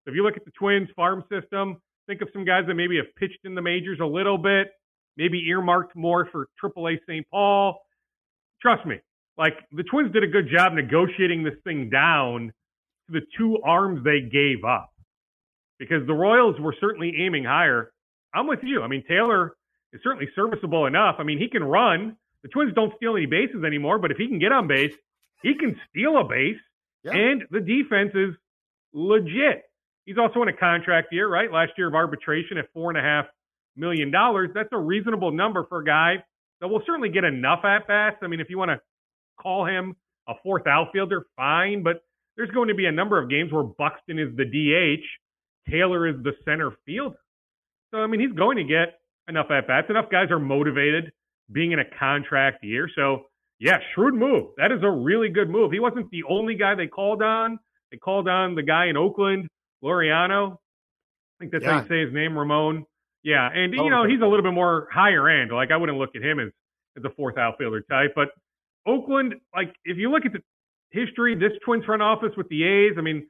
So 0.04 0.10
if 0.10 0.14
you 0.14 0.22
look 0.22 0.36
at 0.36 0.44
the 0.44 0.52
Twins 0.52 0.88
farm 0.94 1.24
system, 1.30 1.80
think 2.06 2.20
of 2.20 2.28
some 2.32 2.44
guys 2.44 2.64
that 2.68 2.74
maybe 2.74 2.96
have 2.96 3.14
pitched 3.16 3.44
in 3.44 3.54
the 3.54 3.62
majors 3.62 3.98
a 4.00 4.06
little 4.06 4.38
bit 4.38 4.68
maybe 5.16 5.44
earmarked 5.48 5.94
more 5.96 6.28
for 6.30 6.48
AAA 6.62 6.98
St. 7.08 7.26
Paul. 7.30 7.80
Trust 8.60 8.86
me, 8.86 8.96
like 9.38 9.54
the 9.72 9.82
Twins 9.82 10.12
did 10.12 10.22
a 10.22 10.26
good 10.26 10.48
job 10.48 10.72
negotiating 10.74 11.42
this 11.42 11.54
thing 11.64 11.90
down 11.90 12.52
to 13.06 13.12
the 13.12 13.26
two 13.36 13.58
arms 13.64 14.04
they 14.04 14.20
gave 14.20 14.64
up 14.64 14.90
because 15.78 16.06
the 16.06 16.14
Royals 16.14 16.60
were 16.60 16.74
certainly 16.80 17.14
aiming 17.18 17.44
higher. 17.44 17.92
I'm 18.34 18.46
with 18.46 18.60
you. 18.62 18.82
I 18.82 18.88
mean, 18.88 19.04
Taylor 19.08 19.56
is 19.92 20.00
certainly 20.02 20.28
serviceable 20.34 20.86
enough. 20.86 21.16
I 21.18 21.24
mean, 21.24 21.38
he 21.38 21.48
can 21.48 21.64
run. 21.64 22.16
The 22.42 22.48
Twins 22.48 22.74
don't 22.74 22.92
steal 22.96 23.16
any 23.16 23.26
bases 23.26 23.64
anymore, 23.64 23.98
but 23.98 24.10
if 24.10 24.16
he 24.16 24.28
can 24.28 24.38
get 24.38 24.52
on 24.52 24.66
base, 24.66 24.94
he 25.42 25.54
can 25.54 25.78
steal 25.90 26.18
a 26.18 26.24
base. 26.24 26.58
Yeah. 27.04 27.12
And 27.12 27.44
the 27.50 27.60
defense 27.60 28.12
is 28.14 28.34
legit. 28.92 29.62
He's 30.06 30.18
also 30.18 30.42
in 30.42 30.48
a 30.48 30.52
contract 30.52 31.08
year, 31.12 31.28
right? 31.28 31.50
Last 31.50 31.72
year 31.76 31.88
of 31.88 31.94
arbitration 31.94 32.58
at 32.58 32.66
four 32.72 32.90
and 32.90 32.98
a 32.98 33.02
half 33.02 33.26
million 33.76 34.10
dollars. 34.10 34.50
That's 34.54 34.68
a 34.72 34.78
reasonable 34.78 35.32
number 35.32 35.64
for 35.68 35.80
a 35.80 35.84
guy 35.84 36.24
that 36.60 36.68
will 36.68 36.82
certainly 36.86 37.08
get 37.08 37.24
enough 37.24 37.64
at 37.64 37.86
bats. 37.86 38.16
I 38.22 38.26
mean, 38.28 38.40
if 38.40 38.50
you 38.50 38.58
want 38.58 38.70
to 38.70 38.80
call 39.42 39.66
him 39.66 39.96
a 40.28 40.34
fourth 40.42 40.66
outfielder, 40.66 41.26
fine, 41.36 41.82
but 41.82 42.02
there's 42.36 42.50
going 42.50 42.68
to 42.68 42.74
be 42.74 42.86
a 42.86 42.92
number 42.92 43.22
of 43.22 43.28
games 43.28 43.52
where 43.52 43.64
Buxton 43.64 44.18
is 44.18 44.28
the 44.36 44.44
DH, 44.44 45.04
Taylor 45.70 46.08
is 46.08 46.16
the 46.22 46.32
center 46.44 46.72
fielder. 46.86 47.16
So 47.92 47.98
I 47.98 48.06
mean, 48.06 48.20
he's 48.20 48.32
going 48.32 48.56
to 48.56 48.64
get 48.64 49.00
enough 49.28 49.50
at 49.50 49.66
bats. 49.66 49.88
Enough 49.90 50.10
guys 50.10 50.30
are 50.30 50.38
motivated 50.38 51.12
being 51.50 51.72
in 51.72 51.78
a 51.78 51.84
contract 51.98 52.64
year. 52.64 52.88
So 52.94 53.26
yeah, 53.58 53.78
shrewd 53.94 54.14
move. 54.14 54.50
That 54.56 54.72
is 54.72 54.82
a 54.82 54.90
really 54.90 55.28
good 55.28 55.48
move. 55.48 55.72
He 55.72 55.80
wasn't 55.80 56.10
the 56.10 56.24
only 56.28 56.54
guy 56.54 56.74
they 56.74 56.86
called 56.86 57.22
on. 57.22 57.58
They 57.90 57.98
called 57.98 58.28
on 58.28 58.54
the 58.54 58.62
guy 58.62 58.86
in 58.86 58.96
Oakland, 58.96 59.48
Laureano. 59.84 60.54
I 60.54 61.38
think 61.38 61.52
that's 61.52 61.64
yeah. 61.64 61.74
how 61.74 61.82
you 61.82 61.88
say 61.88 62.04
his 62.04 62.14
name, 62.14 62.36
Ramon. 62.36 62.86
Yeah, 63.22 63.48
and 63.52 63.72
you 63.72 63.88
know 63.88 64.04
he's 64.04 64.20
a 64.20 64.26
little 64.26 64.42
bit 64.42 64.52
more 64.52 64.88
higher 64.92 65.28
end. 65.28 65.52
Like 65.52 65.70
I 65.70 65.76
wouldn't 65.76 65.96
look 65.96 66.16
at 66.16 66.22
him 66.22 66.40
as 66.40 66.48
as 66.96 67.04
a 67.04 67.10
fourth 67.10 67.38
outfielder 67.38 67.82
type, 67.82 68.12
but 68.16 68.30
Oakland, 68.86 69.34
like 69.54 69.74
if 69.84 69.96
you 69.96 70.10
look 70.10 70.24
at 70.26 70.32
the 70.32 70.40
history, 70.90 71.34
this 71.34 71.52
Twins 71.64 71.84
front 71.84 72.02
office 72.02 72.32
with 72.36 72.48
the 72.48 72.64
A's, 72.64 72.92
I 72.98 73.00
mean, 73.00 73.26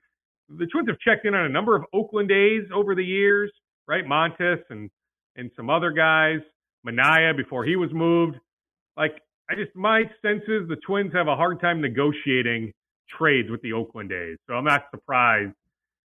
the 0.49 0.67
Twins 0.67 0.89
have 0.89 0.99
checked 0.99 1.27
in 1.27 1.35
on 1.35 1.47
a 1.47 1.49
number 1.49 1.77
of 1.77 1.85
Oakland 1.93 2.31
A's 2.31 2.65
over 2.75 2.95
the 2.95 3.05
years, 3.05 3.51
right? 3.87 4.05
Montas 4.05 4.61
and 4.71 4.91
and 5.37 5.51
some 5.57 5.71
other 5.71 5.93
guys, 5.93 6.41
Manaea 6.87 7.37
before 7.37 7.65
he 7.65 7.77
was 7.77 7.91
moved. 7.93 8.37
Like 8.97 9.17
I 9.51 9.55
just 9.55 9.75
my 9.75 10.03
sense 10.21 10.43
is 10.49 10.69
the 10.69 10.77
Twins 10.87 11.13
have 11.15 11.29
a 11.29 11.37
hard 11.37 11.61
time 11.61 11.81
negotiating 11.81 12.73
trades 13.19 13.51
with 13.51 13.63
the 13.63 13.73
Oakland 13.73 14.13
A's. 14.13 14.39
So 14.47 14.55
I'm 14.55 14.65
not 14.65 14.85
surprised 14.91 15.55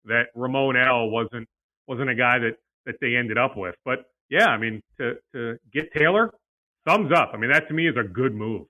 that 0.05 0.27
Ramon 0.35 0.77
L 0.77 1.09
wasn't 1.11 1.49
wasn't 1.87 2.11
a 2.11 2.15
guy 2.15 2.39
that 2.39 2.57
that 2.87 2.97
they 3.01 3.17
ended 3.17 3.39
up 3.39 3.57
with. 3.57 3.75
But 3.85 4.05
yeah, 4.29 4.47
I 4.47 4.59
mean 4.59 4.83
to 4.99 5.15
to 5.35 5.59
get 5.73 5.93
Taylor, 5.93 6.33
thumbs 6.87 7.13
up. 7.13 7.31
I 7.33 7.37
mean 7.37 7.51
that 7.51 7.69
to 7.69 7.75
me 7.75 7.89
is 7.89 7.97
a 7.97 8.07
good 8.07 8.35
move. 8.35 8.67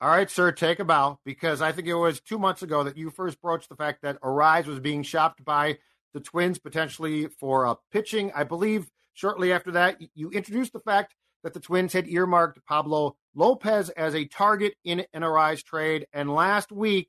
All 0.00 0.10
right, 0.10 0.30
sir, 0.30 0.52
take 0.52 0.78
a 0.78 0.84
bow 0.84 1.18
because 1.24 1.60
I 1.60 1.72
think 1.72 1.88
it 1.88 1.94
was 1.94 2.20
two 2.20 2.38
months 2.38 2.62
ago 2.62 2.84
that 2.84 2.96
you 2.96 3.10
first 3.10 3.40
broached 3.42 3.68
the 3.68 3.74
fact 3.74 4.02
that 4.02 4.20
Arraez 4.22 4.66
was 4.66 4.78
being 4.78 5.02
shopped 5.02 5.44
by 5.44 5.78
the 6.14 6.20
Twins 6.20 6.60
potentially 6.60 7.26
for 7.26 7.64
a 7.64 7.76
pitching. 7.90 8.30
I 8.32 8.44
believe 8.44 8.88
shortly 9.14 9.52
after 9.52 9.72
that, 9.72 10.00
you 10.14 10.30
introduced 10.30 10.72
the 10.72 10.78
fact 10.78 11.14
that 11.42 11.52
the 11.52 11.58
Twins 11.58 11.92
had 11.92 12.06
earmarked 12.06 12.64
Pablo 12.64 13.16
Lopez 13.34 13.90
as 13.90 14.14
a 14.14 14.24
target 14.26 14.74
in 14.84 15.04
an 15.12 15.22
Arraez 15.22 15.64
trade. 15.64 16.06
And 16.12 16.32
last 16.32 16.70
week, 16.70 17.08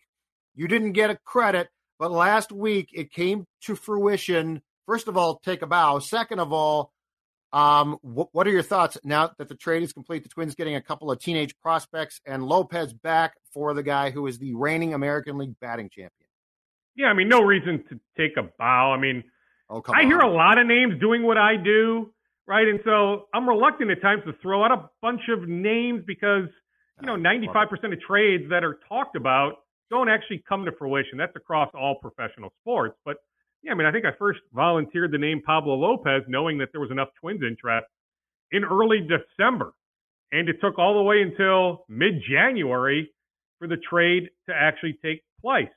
you 0.56 0.68
didn't 0.68 0.94
get 0.94 1.12
a 1.12 1.20
credit, 1.26 1.70
but 2.00 2.12
last 2.12 2.52
week 2.52 2.90
it 2.92 3.12
came 3.12 3.46
to 3.66 3.76
fruition. 3.76 4.64
First 4.88 5.08
of 5.08 5.16
all, 5.16 5.38
take 5.46 5.62
a 5.62 5.68
bow. 5.68 6.00
Second 6.00 6.40
of 6.40 6.52
all, 6.52 6.92
um, 7.52 7.98
wh- 8.02 8.34
what 8.34 8.48
are 8.48 8.52
your 8.52 8.64
thoughts 8.64 8.98
now 9.04 9.32
that 9.38 9.48
the 9.50 9.56
trade 9.56 9.84
is 9.84 9.94
complete? 9.94 10.24
The 10.24 10.30
Twins 10.30 10.56
getting 10.56 10.76
a 10.76 10.82
couple 10.82 11.12
of 11.12 11.20
teenage 11.20 11.58
prospects 11.60 12.22
and 12.26 12.44
Lopez 12.44 12.94
back 12.94 13.34
for 13.54 13.74
the 13.74 13.84
guy 13.84 14.12
who 14.12 14.28
is 14.28 14.38
the 14.38 14.54
reigning 14.54 14.94
American 14.94 15.38
League 15.38 15.60
batting 15.60 15.90
champion. 15.90 16.12
Yeah, 16.96 17.08
I 17.08 17.14
mean, 17.14 17.30
no 17.30 17.42
reason 17.42 17.84
to 17.90 18.00
take 18.18 18.38
a 18.38 18.50
bow. 18.58 18.92
I 18.92 19.00
mean, 19.00 19.24
oh, 19.70 19.82
I 19.88 20.02
on. 20.02 20.08
hear 20.08 20.20
a 20.20 20.32
lot 20.32 20.58
of 20.58 20.68
names 20.68 21.00
doing 21.00 21.24
what 21.24 21.38
I 21.38 21.56
do 21.56 22.12
right? 22.50 22.68
And 22.68 22.80
so 22.84 23.28
I'm 23.34 23.48
reluctant 23.48 23.92
at 23.92 24.02
times 24.02 24.24
to 24.26 24.34
throw 24.42 24.66
out 24.66 24.72
a 24.72 24.90
bunch 25.04 25.22
of 25.30 25.48
names 25.48 26.04
because, 26.06 26.50
you 27.00 27.06
know, 27.06 27.16
95% 27.16 27.94
of 27.94 28.02
trades 28.02 28.46
that 28.50 28.64
are 28.64 28.80
talked 28.90 29.16
about 29.16 29.60
don't 29.92 30.10
actually 30.10 30.44
come 30.50 30.66
to 30.66 30.72
fruition. 30.72 31.18
That's 31.18 31.36
across 31.36 31.70
all 31.76 31.96
professional 32.02 32.52
sports. 32.62 32.98
But 33.06 33.18
yeah, 33.64 33.72
I 33.72 33.76
mean, 33.76 33.88
I 33.88 33.92
think 33.92 34.06
I 34.06 34.12
first 34.18 34.40
volunteered 34.54 35.12
the 35.12 35.18
name 35.18 35.42
Pablo 35.46 35.76
Lopez 35.76 36.24
knowing 36.28 36.58
that 36.60 36.70
there 36.72 36.82
was 36.82 36.92
enough 36.92 37.10
Twins 37.20 37.42
interest 37.44 37.88
in 38.52 38.64
early 38.64 39.00
December. 39.02 39.74
And 40.32 40.48
it 40.48 40.58
took 40.62 40.78
all 40.78 40.94
the 40.94 41.04
way 41.04 41.22
until 41.22 41.86
mid 41.90 42.22
January 42.30 43.12
for 43.58 43.68
the 43.68 43.78
trade 43.78 44.30
to 44.48 44.56
actually 44.56 44.98
take 45.04 45.24
place. 45.42 45.68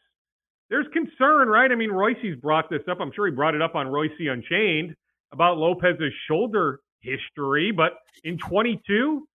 There's 0.71 0.87
concern, 0.93 1.49
right? 1.49 1.71
I 1.71 1.75
mean, 1.75 1.91
Royce's 1.91 2.37
brought 2.41 2.71
this 2.71 2.83
up. 2.91 2.99
I'm 3.01 3.13
sure 3.15 3.27
he 3.27 3.33
brought 3.33 3.55
it 3.55 3.63
up 3.63 3.75
on 3.75 3.89
Royce 3.89 4.11
Unchained 4.19 4.95
about 5.33 5.59
Lopez's 5.59 6.13
shoulder 6.29 6.81
history, 7.01 7.73
but 7.73 7.93
in 8.25 8.39
22, 8.39 9.27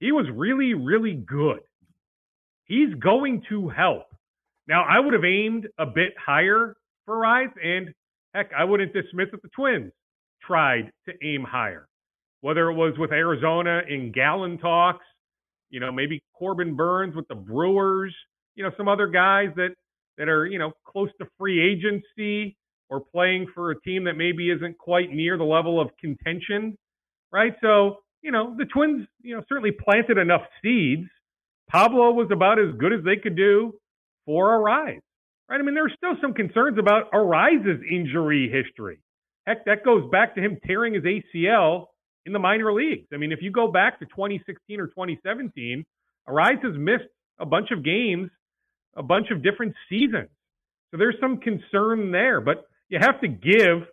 he 0.00 0.12
was 0.12 0.26
really, 0.34 0.74
really 0.74 1.14
good. 1.14 1.60
He's 2.64 2.92
going 2.94 3.42
to 3.48 3.68
help. 3.68 4.06
Now, 4.66 4.84
I 4.84 4.98
would 4.98 5.14
have 5.14 5.24
aimed 5.24 5.68
a 5.78 5.86
bit 5.86 6.14
higher 6.18 6.76
for 7.04 7.16
Arraez, 7.16 7.50
and 7.62 7.92
heck, 8.34 8.50
I 8.56 8.64
wouldn't 8.64 8.92
dismiss 8.92 9.28
that 9.32 9.42
the 9.42 9.48
Twins 9.48 9.92
tried 10.40 10.90
to 11.06 11.12
aim 11.22 11.44
higher. 11.44 11.86
Whether 12.40 12.70
it 12.70 12.74
was 12.74 12.94
with 12.98 13.12
Arizona 13.12 13.82
in 13.88 14.10
Gallen 14.12 14.58
talks, 14.58 15.04
you 15.70 15.80
know, 15.80 15.92
maybe 15.92 16.22
Corbin 16.34 16.74
Burnes 16.74 17.14
with 17.14 17.28
the 17.28 17.34
Brewers, 17.34 18.14
you 18.54 18.64
know, 18.64 18.70
some 18.76 18.88
other 18.88 19.06
guys 19.06 19.48
that 19.56 19.70
that 20.18 20.28
are, 20.28 20.46
you 20.46 20.58
know, 20.58 20.72
close 20.84 21.08
to 21.20 21.26
free 21.38 21.60
agency 21.60 22.56
or 22.90 23.00
playing 23.00 23.46
for 23.54 23.70
a 23.70 23.80
team 23.80 24.04
that 24.04 24.14
maybe 24.14 24.50
isn't 24.50 24.76
quite 24.76 25.10
near 25.10 25.38
the 25.38 25.44
level 25.44 25.80
of 25.80 25.88
contention, 25.98 26.76
right? 27.32 27.54
So, 27.62 27.96
you 28.20 28.30
know, 28.30 28.54
the 28.58 28.66
Twins, 28.66 29.06
you 29.22 29.34
know, 29.34 29.42
certainly 29.48 29.72
planted 29.72 30.18
enough 30.18 30.42
seeds. 30.62 31.08
Pablo 31.70 32.10
was 32.12 32.28
about 32.30 32.58
as 32.58 32.74
good 32.78 32.92
as 32.92 33.02
they 33.02 33.16
could 33.16 33.34
do 33.34 33.72
for 34.26 34.58
Arraez, 34.58 35.00
right? 35.52 35.60
I 35.60 35.64
mean, 35.64 35.74
there's 35.74 35.92
still 35.96 36.14
some 36.20 36.32
concerns 36.32 36.78
about 36.78 37.12
Arraez's 37.12 37.82
injury 37.88 38.50
history. 38.50 38.98
Heck, 39.46 39.66
that 39.66 39.84
goes 39.84 40.10
back 40.10 40.34
to 40.34 40.40
him 40.40 40.58
tearing 40.66 40.94
his 40.94 41.02
ACL 41.02 41.86
in 42.24 42.32
the 42.32 42.38
minor 42.38 42.72
leagues. 42.72 43.06
I 43.12 43.18
mean, 43.18 43.32
if 43.32 43.40
you 43.42 43.50
go 43.50 43.70
back 43.70 43.98
to 43.98 44.06
2016 44.06 44.80
or 44.80 44.86
2017, 44.86 45.84
Arraez 46.28 46.64
has 46.64 46.74
missed 46.78 47.10
a 47.38 47.44
bunch 47.44 47.70
of 47.70 47.84
games, 47.84 48.30
a 48.96 49.02
bunch 49.02 49.26
of 49.30 49.42
different 49.42 49.74
seasons. 49.90 50.30
So 50.90 50.96
there's 50.96 51.16
some 51.20 51.38
concern 51.38 52.12
there. 52.12 52.40
But 52.40 52.64
you 52.88 52.98
have 53.00 53.20
to 53.20 53.28
give 53.28 53.86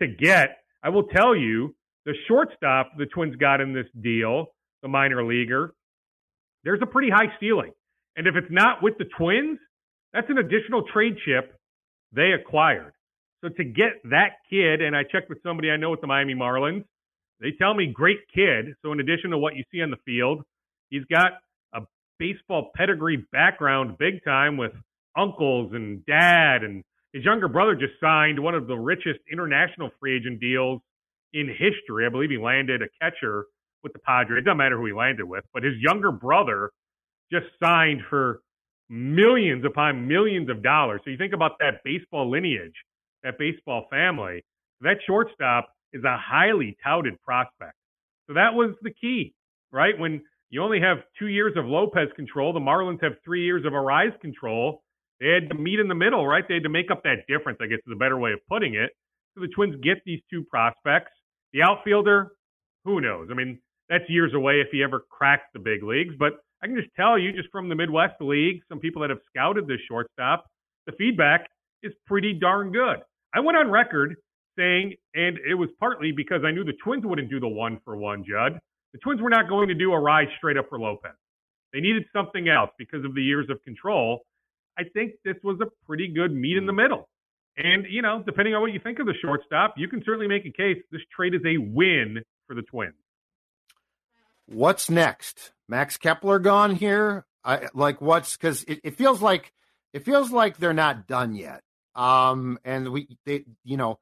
to 0.00 0.06
get. 0.08 0.58
I 0.82 0.88
will 0.88 1.04
tell 1.04 1.36
you, 1.36 1.74
the 2.04 2.14
shortstop 2.26 2.92
the 2.98 3.06
Twins 3.06 3.36
got 3.36 3.60
in 3.60 3.74
this 3.74 3.86
deal, 4.00 4.46
the 4.82 4.88
minor 4.88 5.24
leaguer, 5.24 5.74
there's 6.64 6.80
a 6.82 6.86
pretty 6.86 7.10
high 7.10 7.32
ceiling. 7.38 7.72
And 8.16 8.26
if 8.26 8.34
it's 8.34 8.50
not 8.50 8.82
with 8.82 8.94
the 8.98 9.04
Twins, 9.18 9.58
that's 10.12 10.28
an 10.30 10.38
additional 10.38 10.82
trade 10.92 11.16
chip 11.24 11.54
they 12.12 12.32
acquired. 12.32 12.92
So 13.42 13.50
to 13.50 13.64
get 13.64 14.02
that 14.04 14.38
kid, 14.50 14.80
and 14.80 14.96
I 14.96 15.02
checked 15.02 15.28
with 15.28 15.42
somebody 15.42 15.70
I 15.70 15.76
know 15.76 15.90
with 15.90 16.00
the 16.00 16.06
Miami 16.06 16.34
Marlins, 16.34 16.84
they 17.40 17.52
tell 17.52 17.74
me 17.74 17.86
great 17.86 18.20
kid. 18.34 18.74
So 18.82 18.92
in 18.92 19.00
addition 19.00 19.30
to 19.30 19.38
what 19.38 19.56
you 19.56 19.64
see 19.70 19.82
on 19.82 19.90
the 19.90 19.98
field, 20.04 20.42
he's 20.88 21.04
got 21.04 21.32
a 21.74 21.82
baseball 22.18 22.70
pedigree 22.74 23.26
background 23.32 23.98
big 23.98 24.24
time 24.24 24.56
with 24.56 24.72
uncles 25.16 25.72
and 25.74 26.04
dad 26.06 26.62
and 26.62 26.82
his 27.12 27.24
younger 27.24 27.48
brother 27.48 27.74
just 27.74 27.94
signed 27.98 28.38
one 28.38 28.54
of 28.54 28.66
the 28.66 28.76
richest 28.76 29.20
international 29.30 29.90
free 29.98 30.16
agent 30.16 30.38
deals 30.38 30.80
in 31.32 31.48
history. 31.48 32.04
I 32.04 32.10
believe 32.10 32.30
he 32.30 32.36
landed 32.36 32.82
a 32.82 32.88
catcher 33.00 33.46
with 33.82 33.94
the 33.94 33.98
Padres. 34.00 34.40
It 34.40 34.44
doesn't 34.44 34.58
matter 34.58 34.76
who 34.76 34.86
he 34.86 34.92
landed 34.92 35.24
with, 35.24 35.44
but 35.54 35.62
his 35.62 35.74
younger 35.78 36.12
brother 36.12 36.70
just 37.32 37.46
signed 37.62 38.02
for 38.10 38.40
millions 38.88 39.64
upon 39.64 40.06
millions 40.06 40.48
of 40.48 40.62
dollars. 40.62 41.00
So 41.04 41.10
you 41.10 41.16
think 41.16 41.32
about 41.32 41.52
that 41.60 41.82
baseball 41.84 42.30
lineage, 42.30 42.74
that 43.22 43.38
baseball 43.38 43.86
family. 43.90 44.44
That 44.80 44.98
shortstop 45.06 45.68
is 45.92 46.04
a 46.04 46.16
highly 46.18 46.76
touted 46.84 47.20
prospect. 47.22 47.74
So 48.26 48.34
that 48.34 48.54
was 48.54 48.74
the 48.82 48.92
key, 48.92 49.34
right? 49.72 49.98
When 49.98 50.22
you 50.50 50.62
only 50.62 50.80
have 50.80 50.98
two 51.18 51.28
years 51.28 51.54
of 51.56 51.64
Lopez 51.64 52.08
control, 52.14 52.52
the 52.52 52.60
Marlins 52.60 53.02
have 53.02 53.14
three 53.24 53.44
years 53.44 53.64
of 53.64 53.72
Arraez 53.72 54.18
control. 54.20 54.82
They 55.20 55.28
had 55.28 55.48
to 55.48 55.54
meet 55.54 55.80
in 55.80 55.88
the 55.88 55.94
middle, 55.94 56.26
right? 56.26 56.44
They 56.46 56.54
had 56.54 56.62
to 56.64 56.68
make 56.68 56.90
up 56.90 57.02
that 57.04 57.26
difference, 57.26 57.58
I 57.60 57.66
guess 57.66 57.78
is 57.86 57.92
a 57.92 57.96
better 57.96 58.18
way 58.18 58.32
of 58.32 58.40
putting 58.48 58.74
it. 58.74 58.90
So 59.34 59.40
the 59.40 59.48
Twins 59.48 59.76
get 59.82 59.98
these 60.04 60.20
two 60.30 60.44
prospects. 60.44 61.12
The 61.52 61.62
outfielder, 61.62 62.32
who 62.84 63.00
knows? 63.00 63.28
I 63.30 63.34
mean, 63.34 63.58
that's 63.88 64.04
years 64.08 64.34
away 64.34 64.60
if 64.60 64.68
he 64.70 64.82
ever 64.82 65.04
cracks 65.10 65.44
the 65.54 65.60
big 65.60 65.82
leagues. 65.82 66.14
But 66.18 66.34
I 66.66 66.68
can 66.68 66.76
just 66.76 66.92
tell 66.96 67.16
you, 67.16 67.30
just 67.30 67.48
from 67.52 67.68
the 67.68 67.76
Midwest 67.76 68.20
League, 68.20 68.60
some 68.68 68.80
people 68.80 69.00
that 69.02 69.10
have 69.10 69.20
scouted 69.28 69.68
this 69.68 69.78
shortstop, 69.86 70.46
the 70.86 70.92
feedback 70.98 71.46
is 71.84 71.92
pretty 72.06 72.32
darn 72.32 72.72
good. 72.72 72.96
I 73.32 73.38
went 73.38 73.56
on 73.56 73.70
record 73.70 74.16
saying, 74.58 74.94
and 75.14 75.38
it 75.48 75.54
was 75.54 75.68
partly 75.78 76.10
because 76.10 76.42
I 76.44 76.50
knew 76.50 76.64
the 76.64 76.72
Twins 76.82 77.06
wouldn't 77.06 77.30
do 77.30 77.38
the 77.38 77.46
one 77.46 77.78
for 77.84 77.96
one, 77.96 78.24
Judd. 78.28 78.58
The 78.94 78.98
Twins 78.98 79.20
were 79.20 79.30
not 79.30 79.48
going 79.48 79.68
to 79.68 79.74
do 79.74 79.92
a 79.92 80.00
ride 80.00 80.26
straight 80.38 80.56
up 80.56 80.68
for 80.68 80.80
Lopez. 80.80 81.12
They 81.72 81.78
needed 81.78 82.02
something 82.12 82.48
else 82.48 82.70
because 82.78 83.04
of 83.04 83.14
the 83.14 83.22
years 83.22 83.46
of 83.48 83.62
control. 83.62 84.22
I 84.76 84.82
think 84.92 85.12
this 85.24 85.36
was 85.44 85.60
a 85.60 85.66
pretty 85.86 86.08
good 86.08 86.34
meet 86.34 86.56
in 86.56 86.66
the 86.66 86.72
hmm. 86.72 86.78
middle. 86.78 87.08
And, 87.58 87.86
you 87.88 88.02
know, 88.02 88.24
depending 88.26 88.56
on 88.56 88.60
what 88.60 88.72
you 88.72 88.80
think 88.80 88.98
of 88.98 89.06
the 89.06 89.14
shortstop, 89.22 89.74
you 89.76 89.86
can 89.86 90.02
certainly 90.04 90.26
make 90.26 90.44
a 90.46 90.50
case 90.50 90.78
this 90.90 91.02
trade 91.14 91.32
is 91.32 91.42
a 91.46 91.58
win 91.58 92.24
for 92.48 92.56
the 92.56 92.62
Twins. 92.62 92.94
What's 94.46 94.88
next? 94.90 95.52
Max 95.68 95.96
Kepler 95.96 96.38
gone 96.38 96.74
here? 96.74 97.26
I, 97.44 97.68
like 97.74 98.00
what's 98.00 98.36
because 98.36 98.64
it, 98.64 98.80
it, 98.82 98.96
feels 98.96 99.22
like 99.22 99.52
it 99.92 100.04
feels 100.04 100.32
like 100.32 100.56
they're 100.56 100.72
not 100.72 101.06
done 101.06 101.34
yet. 101.34 101.62
Um, 101.94 102.58
and 102.64 102.90
we 102.90 103.16
they 103.24 103.44
you 103.64 103.76
know 103.76 103.98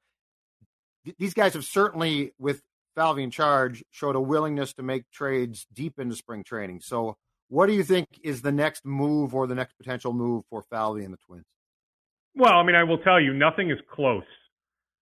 th- 1.05 1.17
these 1.19 1.35
guys 1.35 1.55
have 1.55 1.65
certainly 1.65 2.33
with 2.39 2.63
Falvey 2.95 3.23
in 3.23 3.31
charge 3.31 3.85
showed 3.91 4.17
a 4.17 4.21
willingness 4.21 4.73
to 4.75 4.83
make 4.83 5.11
trades 5.11 5.67
deep 5.73 5.99
into 5.99 6.17
spring 6.17 6.45
training. 6.45 6.81
So 6.81 7.17
What 7.49 7.67
do 7.67 7.73
you 7.73 7.85
think 7.85 8.09
is 8.23 8.43
the 8.43 8.53
next 8.53 8.85
move 8.85 9.35
or 9.35 9.47
the 9.47 9.55
next 9.55 9.75
potential 9.77 10.13
move 10.13 10.45
for 10.51 10.63
Falvey 10.63 11.05
and 11.05 11.13
the 11.13 11.19
Twins? 11.19 11.45
Well, 12.35 12.53
I 12.53 12.63
mean, 12.65 12.75
I 12.75 12.85
will 12.85 12.99
tell 12.99 13.21
you, 13.21 13.33
nothing 13.33 13.71
is 13.71 13.79
close 13.93 14.25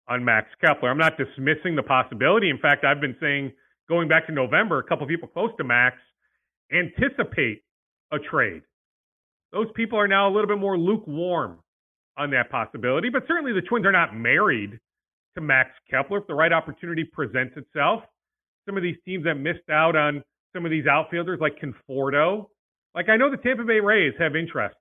on 0.08 0.25
Max 0.25 0.47
Kepler. 0.60 0.89
I'm 0.89 0.97
not 0.97 1.13
dismissing 1.17 1.75
the 1.75 1.84
possibility. 1.84 2.49
In 2.49 2.58
fact, 2.58 2.84
I've 2.84 2.99
been 2.99 3.15
saying 3.21 3.54
going 3.91 4.08
back 4.08 4.25
to 4.25 4.32
November, 4.32 4.80
a 4.80 4.84
couple 4.84 5.06
people 5.06 5.27
close 5.27 5.51
to 5.58 5.65
Max 5.65 5.97
anticipate 6.71 7.62
a 8.13 8.19
trade. 8.19 8.62
Those 9.51 9.67
people 9.75 9.99
are 9.99 10.08
now 10.08 10.30
a 10.30 10.32
little 10.32 10.47
bit 10.47 10.60
more 10.60 10.77
lukewarm 10.77 11.60
on 12.17 12.32
that 12.32 12.49
possibility, 12.49 13.10
but 13.10 13.23
certainly 13.27 13.51
the 13.51 13.62
Twins 13.62 13.86
are 13.86 13.91
not 13.91 14.15
married 14.15 14.80
to 15.36 15.41
Max 15.41 15.71
Kepler. 15.89 16.19
If 16.19 16.27
the 16.27 16.34
right 16.34 16.54
opportunity 16.54 17.04
presents 17.04 17.58
itself, 17.58 18.04
some 18.65 18.77
of 18.77 18.84
these 18.84 18.95
teams 19.04 19.25
that 19.25 19.36
missed 19.36 19.69
out 19.69 19.97
on 19.97 20.23
some 20.56 20.63
of 20.63 20.71
these 20.71 20.88
outfielders 20.88 21.39
like 21.41 21.58
Conforto, 21.60 22.45
like 22.95 23.10
I 23.10 23.17
know 23.17 23.30
the 23.30 23.36
Tampa 23.36 23.65
Bay 23.65 23.82
Rays 23.82 24.13
have 24.19 24.38
interest 24.38 24.77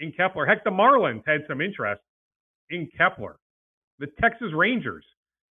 in 0.00 0.12
Kepler. 0.12 0.44
Heck, 0.44 0.64
the 0.64 0.70
Marlins 0.70 1.22
had 1.26 1.46
some 1.48 1.62
interest 1.62 2.02
in 2.68 2.90
Kepler. 2.94 3.36
The 4.00 4.08
Texas 4.20 4.52
Rangers, 4.54 5.04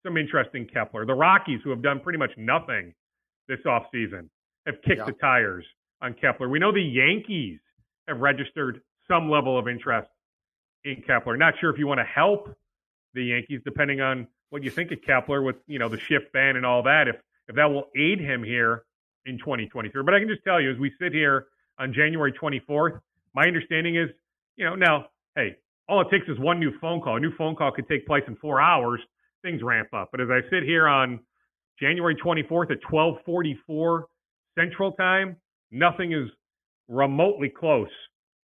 some 0.09 0.17
interest 0.17 0.49
in 0.55 0.65
Kepler. 0.65 1.05
The 1.05 1.13
Rockies, 1.13 1.59
who 1.63 1.69
have 1.69 1.81
done 1.81 1.99
pretty 1.99 2.17
much 2.17 2.31
nothing 2.37 2.93
this 3.47 3.59
offseason, 3.65 4.29
have 4.65 4.75
kicked 4.83 4.97
yeah. 4.97 5.05
the 5.05 5.13
tires 5.13 5.65
on 6.01 6.13
Kepler. 6.13 6.49
We 6.49 6.59
know 6.59 6.71
the 6.71 6.81
Yankees 6.81 7.59
have 8.07 8.19
registered 8.19 8.81
some 9.07 9.29
level 9.29 9.57
of 9.57 9.67
interest 9.67 10.09
in 10.83 11.03
Kepler. 11.05 11.37
Not 11.37 11.53
sure 11.59 11.69
if 11.69 11.77
you 11.77 11.87
want 11.87 11.99
to 11.99 12.05
help 12.05 12.55
the 13.13 13.23
Yankees, 13.23 13.61
depending 13.63 14.01
on 14.01 14.27
what 14.49 14.63
you 14.63 14.71
think 14.71 14.91
of 14.91 15.01
Kepler 15.01 15.41
with 15.43 15.57
you 15.67 15.79
know 15.79 15.89
the 15.89 15.99
shift 15.99 16.33
ban 16.33 16.55
and 16.55 16.65
all 16.65 16.83
that. 16.83 17.07
If 17.07 17.17
if 17.47 17.55
that 17.55 17.65
will 17.65 17.85
aid 17.95 18.19
him 18.19 18.43
here 18.43 18.83
in 19.25 19.37
2023. 19.37 20.03
But 20.03 20.13
I 20.13 20.19
can 20.19 20.27
just 20.27 20.43
tell 20.43 20.61
you, 20.61 20.71
as 20.71 20.77
we 20.77 20.91
sit 21.01 21.13
here 21.13 21.47
on 21.79 21.93
January 21.93 22.31
24th, 22.31 22.99
my 23.33 23.43
understanding 23.43 23.95
is, 23.95 24.09
you 24.55 24.65
know, 24.65 24.75
now, 24.75 25.07
hey, 25.35 25.55
all 25.87 26.01
it 26.01 26.07
takes 26.11 26.27
is 26.27 26.37
one 26.39 26.59
new 26.59 26.71
phone 26.79 27.01
call. 27.01 27.17
A 27.17 27.19
new 27.19 27.35
phone 27.35 27.55
call 27.55 27.71
could 27.71 27.87
take 27.87 28.05
place 28.05 28.23
in 28.27 28.35
four 28.35 28.61
hours. 28.61 29.01
Things 29.41 29.61
ramp 29.63 29.89
up. 29.93 30.09
But 30.11 30.21
as 30.21 30.27
I 30.29 30.41
sit 30.49 30.63
here 30.63 30.87
on 30.87 31.19
January 31.79 32.15
24th 32.15 32.71
at 32.71 32.81
12:44 32.81 34.05
Central 34.57 34.91
Time, 34.93 35.37
nothing 35.71 36.11
is 36.11 36.29
remotely 36.87 37.49
close 37.49 37.91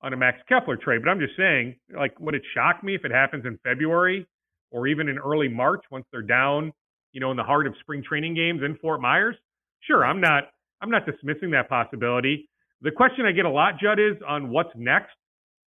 on 0.02 0.14
a 0.14 0.18
Max 0.18 0.38
Kepler 0.48 0.78
trade. 0.78 1.02
But 1.04 1.10
I'm 1.10 1.20
just 1.20 1.36
saying, 1.36 1.76
like, 1.96 2.18
would 2.20 2.36
it 2.36 2.44
shock 2.54 2.84
me 2.84 2.96
if 2.96 3.04
it 3.04 3.12
happens 3.12 3.46
in 3.46 3.58
February 3.64 4.26
or 4.72 4.88
even 4.88 5.10
in 5.10 5.18
early 5.18 5.48
March 5.48 5.84
once 5.92 6.06
they're 6.12 6.22
down, 6.22 6.72
you 7.12 7.20
know, 7.20 7.32
in 7.32 7.38
the 7.38 7.44
heart 7.44 7.68
of 7.68 7.74
spring 7.82 8.04
training 8.08 8.36
games 8.36 8.62
in 8.64 8.78
Fort 8.78 9.02
Myers? 9.02 9.36
Sure, 9.82 10.06
I'm 10.06 10.22
not 10.22 10.52
I'm 10.82 10.90
not 10.90 11.06
dismissing 11.06 11.52
that 11.52 11.68
possibility. 11.68 12.48
The 12.82 12.92
question 12.92 13.26
I 13.26 13.32
get 13.32 13.46
a 13.46 13.50
lot, 13.50 13.80
Judd, 13.82 14.00
is 14.00 14.16
on 14.28 14.50
what's 14.50 14.70
next. 14.76 15.16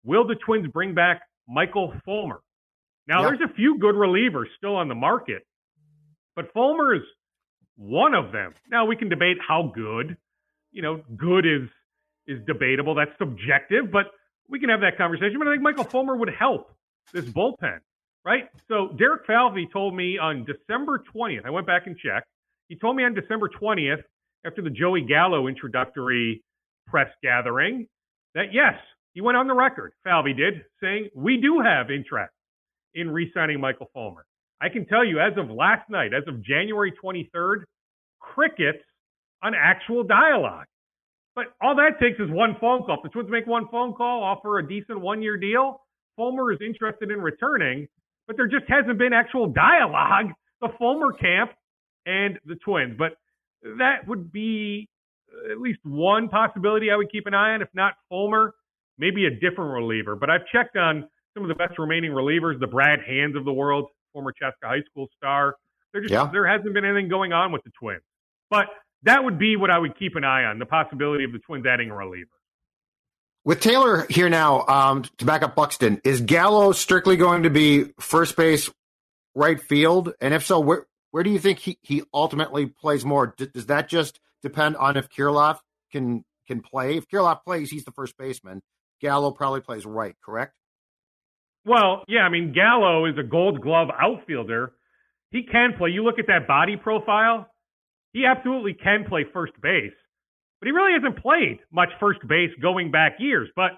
Will 0.04 0.26
the 0.26 0.34
Twins 0.34 0.66
bring 0.72 0.94
back 0.94 1.22
Michael 1.48 1.94
Fulmer? 2.04 2.40
Now, 3.06 3.22
yep. 3.22 3.38
there's 3.38 3.50
a 3.50 3.54
few 3.54 3.78
good 3.78 3.94
relievers 3.94 4.46
still 4.56 4.76
on 4.76 4.88
the 4.88 4.94
market, 4.94 5.46
but 6.36 6.52
Fulmer 6.52 6.94
is 6.94 7.02
one 7.76 8.14
of 8.14 8.32
them. 8.32 8.54
Now, 8.70 8.86
we 8.86 8.96
can 8.96 9.08
debate 9.08 9.36
how 9.46 9.72
good. 9.74 10.16
You 10.72 10.82
know, 10.82 11.02
good 11.16 11.46
is 11.46 11.68
is 12.26 12.40
debatable. 12.46 12.94
That's 12.94 13.10
subjective, 13.18 13.92
but 13.92 14.06
we 14.48 14.58
can 14.58 14.70
have 14.70 14.80
that 14.80 14.96
conversation. 14.96 15.38
But 15.38 15.48
I 15.48 15.52
think 15.52 15.62
Michael 15.62 15.84
Fulmer 15.84 16.16
would 16.16 16.30
help 16.30 16.70
this 17.12 17.26
bullpen, 17.26 17.78
right? 18.24 18.48
So 18.68 18.88
Derek 18.96 19.26
Falvey 19.26 19.68
told 19.72 19.94
me 19.94 20.18
on 20.18 20.44
December 20.44 21.02
20th. 21.14 21.44
I 21.44 21.50
went 21.50 21.66
back 21.66 21.86
and 21.86 21.96
checked. 21.96 22.26
He 22.68 22.76
told 22.76 22.96
me 22.96 23.04
on 23.04 23.14
December 23.14 23.48
20th, 23.48 24.02
after 24.46 24.62
the 24.62 24.70
Joey 24.70 25.02
Gallo 25.02 25.46
introductory 25.46 26.42
press 26.86 27.08
gathering, 27.22 27.86
that 28.34 28.52
yes, 28.52 28.74
he 29.12 29.20
went 29.20 29.36
on 29.36 29.46
the 29.46 29.54
record, 29.54 29.92
Falvey 30.02 30.32
did, 30.32 30.64
saying 30.82 31.08
we 31.14 31.36
do 31.40 31.60
have 31.60 31.90
interest 31.90 32.33
in 32.94 33.10
re-signing 33.10 33.60
Michael 33.60 33.90
Fulmer. 33.92 34.24
I 34.60 34.68
can 34.68 34.86
tell 34.86 35.04
you, 35.04 35.20
as 35.20 35.32
of 35.36 35.50
last 35.50 35.90
night, 35.90 36.12
as 36.14 36.22
of 36.26 36.42
January 36.42 36.92
23rd, 37.02 37.64
crickets 38.20 38.82
on 39.42 39.54
actual 39.54 40.02
dialogue. 40.04 40.66
But 41.34 41.46
all 41.60 41.74
that 41.76 41.98
takes 42.00 42.18
is 42.20 42.30
one 42.30 42.56
phone 42.60 42.84
call. 42.84 42.96
If 42.96 43.02
the 43.02 43.08
Twins 43.08 43.28
make 43.30 43.46
one 43.46 43.66
phone 43.70 43.92
call, 43.92 44.22
offer 44.22 44.58
a 44.58 44.66
decent 44.66 45.00
one 45.00 45.20
year 45.20 45.36
deal, 45.36 45.80
Fulmer 46.16 46.52
is 46.52 46.58
interested 46.64 47.10
in 47.10 47.20
returning, 47.20 47.88
but 48.26 48.36
there 48.36 48.46
just 48.46 48.64
hasn't 48.68 48.98
been 48.98 49.12
actual 49.12 49.48
dialogue, 49.48 50.26
the 50.60 50.68
Fulmer 50.78 51.12
camp 51.12 51.50
and 52.06 52.38
the 52.46 52.54
Twins. 52.56 52.94
But 52.96 53.16
that 53.78 54.06
would 54.06 54.30
be 54.32 54.88
uh, 55.32 55.52
at 55.52 55.60
least 55.60 55.80
one 55.82 56.28
possibility 56.28 56.90
I 56.90 56.96
would 56.96 57.10
keep 57.10 57.26
an 57.26 57.34
eye 57.34 57.54
on. 57.54 57.62
If 57.62 57.68
not 57.74 57.94
Fulmer, 58.08 58.54
maybe 58.96 59.26
a 59.26 59.30
different 59.30 59.72
reliever. 59.72 60.14
But 60.14 60.30
I've 60.30 60.46
checked 60.52 60.76
on 60.76 61.08
some 61.34 61.42
of 61.42 61.48
the 61.48 61.54
best 61.54 61.78
remaining 61.78 62.12
relievers, 62.12 62.58
the 62.58 62.66
Brad 62.66 63.00
Hands 63.06 63.36
of 63.36 63.44
the 63.44 63.52
world, 63.52 63.88
former 64.12 64.32
Chaska 64.32 64.66
High 64.66 64.82
School 64.90 65.08
star. 65.16 65.56
There 65.92 66.00
just 66.00 66.12
yeah. 66.12 66.28
there 66.32 66.46
hasn't 66.46 66.72
been 66.72 66.84
anything 66.84 67.08
going 67.08 67.32
on 67.32 67.52
with 67.52 67.62
the 67.64 67.70
Twins. 67.78 68.02
But 68.50 68.66
that 69.02 69.24
would 69.24 69.38
be 69.38 69.56
what 69.56 69.70
I 69.70 69.78
would 69.78 69.98
keep 69.98 70.16
an 70.16 70.24
eye 70.24 70.44
on 70.44 70.58
the 70.58 70.66
possibility 70.66 71.24
of 71.24 71.32
the 71.32 71.38
Twins 71.38 71.66
adding 71.66 71.90
a 71.90 71.94
reliever. 71.94 72.30
With 73.44 73.60
Taylor 73.60 74.06
here 74.08 74.30
now, 74.30 74.64
um, 74.66 75.04
to 75.18 75.24
back 75.26 75.42
up 75.42 75.54
Buxton, 75.54 76.00
is 76.02 76.22
Gallo 76.22 76.72
strictly 76.72 77.16
going 77.16 77.42
to 77.42 77.50
be 77.50 77.92
first 78.00 78.36
base, 78.36 78.70
right 79.34 79.60
field? 79.60 80.14
And 80.20 80.32
if 80.32 80.46
so, 80.46 80.60
where 80.60 80.86
where 81.10 81.22
do 81.22 81.30
you 81.30 81.38
think 81.38 81.58
he, 81.58 81.78
he 81.82 82.02
ultimately 82.12 82.66
plays 82.66 83.04
more? 83.04 83.34
D- 83.36 83.48
does 83.52 83.66
that 83.66 83.88
just 83.88 84.18
depend 84.42 84.76
on 84.76 84.96
if 84.96 85.10
Kirilloff 85.10 85.58
can 85.92 86.24
can 86.46 86.60
play? 86.60 86.96
If 86.96 87.08
Kirilloff 87.08 87.44
plays, 87.44 87.70
he's 87.70 87.84
the 87.84 87.92
first 87.92 88.16
baseman. 88.16 88.62
Gallo 89.00 89.30
probably 89.30 89.60
plays 89.60 89.84
right, 89.84 90.14
correct? 90.24 90.54
Well, 91.64 92.04
yeah. 92.08 92.20
I 92.20 92.28
mean, 92.28 92.52
Gallo 92.52 93.06
is 93.06 93.16
a 93.18 93.22
Gold 93.22 93.60
Glove 93.60 93.88
outfielder. 93.98 94.72
He 95.30 95.42
can 95.42 95.74
play. 95.76 95.90
You 95.90 96.04
look 96.04 96.18
at 96.18 96.26
that 96.28 96.46
body 96.46 96.76
profile 96.76 97.48
he 98.14 98.24
absolutely 98.24 98.74
can 98.74 99.04
play 99.06 99.26
first 99.32 99.52
base, 99.60 99.92
but 100.60 100.66
he 100.66 100.72
really 100.72 100.92
hasn't 100.94 101.20
played 101.20 101.58
much 101.70 101.88
first 101.98 102.20
base 102.26 102.50
going 102.62 102.90
back 102.92 103.16
years. 103.18 103.50
But 103.54 103.72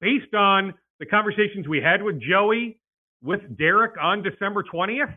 based 0.00 0.34
on 0.34 0.74
the 1.00 1.06
conversations 1.06 1.66
we 1.66 1.80
had 1.80 2.02
with 2.02 2.20
Joey, 2.20 2.78
with 3.22 3.40
Derek 3.56 3.94
on 4.00 4.22
December 4.22 4.62
20th, 4.62 5.16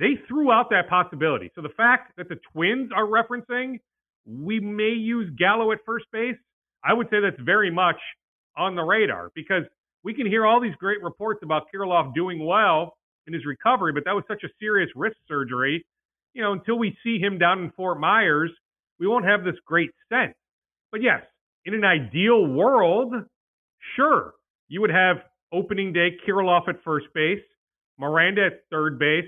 they 0.00 0.18
threw 0.26 0.50
out 0.52 0.68
that 0.70 0.88
possibility. 0.88 1.50
So 1.54 1.62
the 1.62 1.70
fact 1.76 2.12
that 2.16 2.28
the 2.28 2.38
Twins 2.52 2.90
are 2.94 3.06
referencing 3.06 3.78
we 4.26 4.60
may 4.60 4.90
use 4.90 5.32
Gallo 5.38 5.72
at 5.72 5.78
first 5.86 6.04
base, 6.12 6.36
I 6.84 6.92
would 6.92 7.08
say 7.08 7.20
that's 7.20 7.40
very 7.40 7.70
much 7.70 7.96
on 8.58 8.74
the 8.74 8.82
radar 8.82 9.30
because 9.34 9.62
we 10.04 10.14
can 10.14 10.26
hear 10.26 10.46
all 10.46 10.60
these 10.60 10.74
great 10.78 11.02
reports 11.02 11.40
about 11.42 11.64
Kirilloff 11.74 12.14
doing 12.14 12.44
well 12.44 12.94
in 13.26 13.34
his 13.34 13.44
recovery, 13.44 13.92
but 13.92 14.04
that 14.04 14.14
was 14.14 14.24
such 14.28 14.42
a 14.44 14.48
serious 14.58 14.90
wrist 14.94 15.16
surgery 15.26 15.84
you 16.38 16.42
know, 16.42 16.52
until 16.52 16.78
we 16.78 16.96
see 17.02 17.18
him 17.18 17.36
down 17.38 17.64
in 17.64 17.72
Fort 17.72 17.98
Myers, 17.98 18.50
we 19.00 19.08
won't 19.08 19.24
have 19.24 19.44
this 19.44 19.56
great 19.66 19.90
sense. 20.08 20.34
But 20.92 21.02
yes, 21.02 21.22
in 21.64 21.74
an 21.74 21.84
ideal 21.84 22.46
world, 22.46 23.12
sure, 23.96 24.34
you 24.68 24.80
would 24.80 24.90
have 24.90 25.16
opening 25.52 25.92
day 25.92 26.16
Kirilloff 26.26 26.68
at 26.68 26.76
first 26.84 27.06
base, 27.14 27.42
Miranda 27.98 28.46
at 28.46 28.60
third 28.70 29.00
base. 29.00 29.24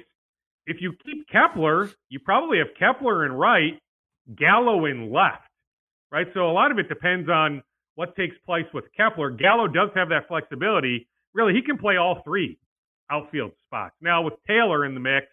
If 0.66 0.80
you 0.80 0.94
keep 1.04 1.26
Kepler, 1.28 1.90
you 2.08 2.20
probably 2.20 2.58
have 2.58 2.68
Kepler 2.78 3.26
in 3.26 3.32
right, 3.32 3.78
Gallo 4.36 4.84
in 4.84 5.10
left, 5.12 5.48
right? 6.12 6.28
So 6.32 6.48
a 6.48 6.52
lot 6.52 6.70
of 6.70 6.78
it 6.78 6.88
depends 6.88 7.28
on 7.28 7.62
what 8.00 8.16
takes 8.16 8.34
place 8.46 8.64
with 8.72 8.84
Kepler. 8.96 9.28
Gallo 9.28 9.68
does 9.68 9.90
have 9.94 10.08
that 10.08 10.26
flexibility. 10.26 11.06
Really, 11.34 11.52
he 11.52 11.60
can 11.60 11.76
play 11.76 11.98
all 11.98 12.22
three 12.24 12.58
outfield 13.10 13.52
spots. 13.66 13.94
Now, 14.00 14.22
with 14.22 14.32
Taylor 14.48 14.86
in 14.86 14.94
the 14.94 15.00
mix, 15.00 15.26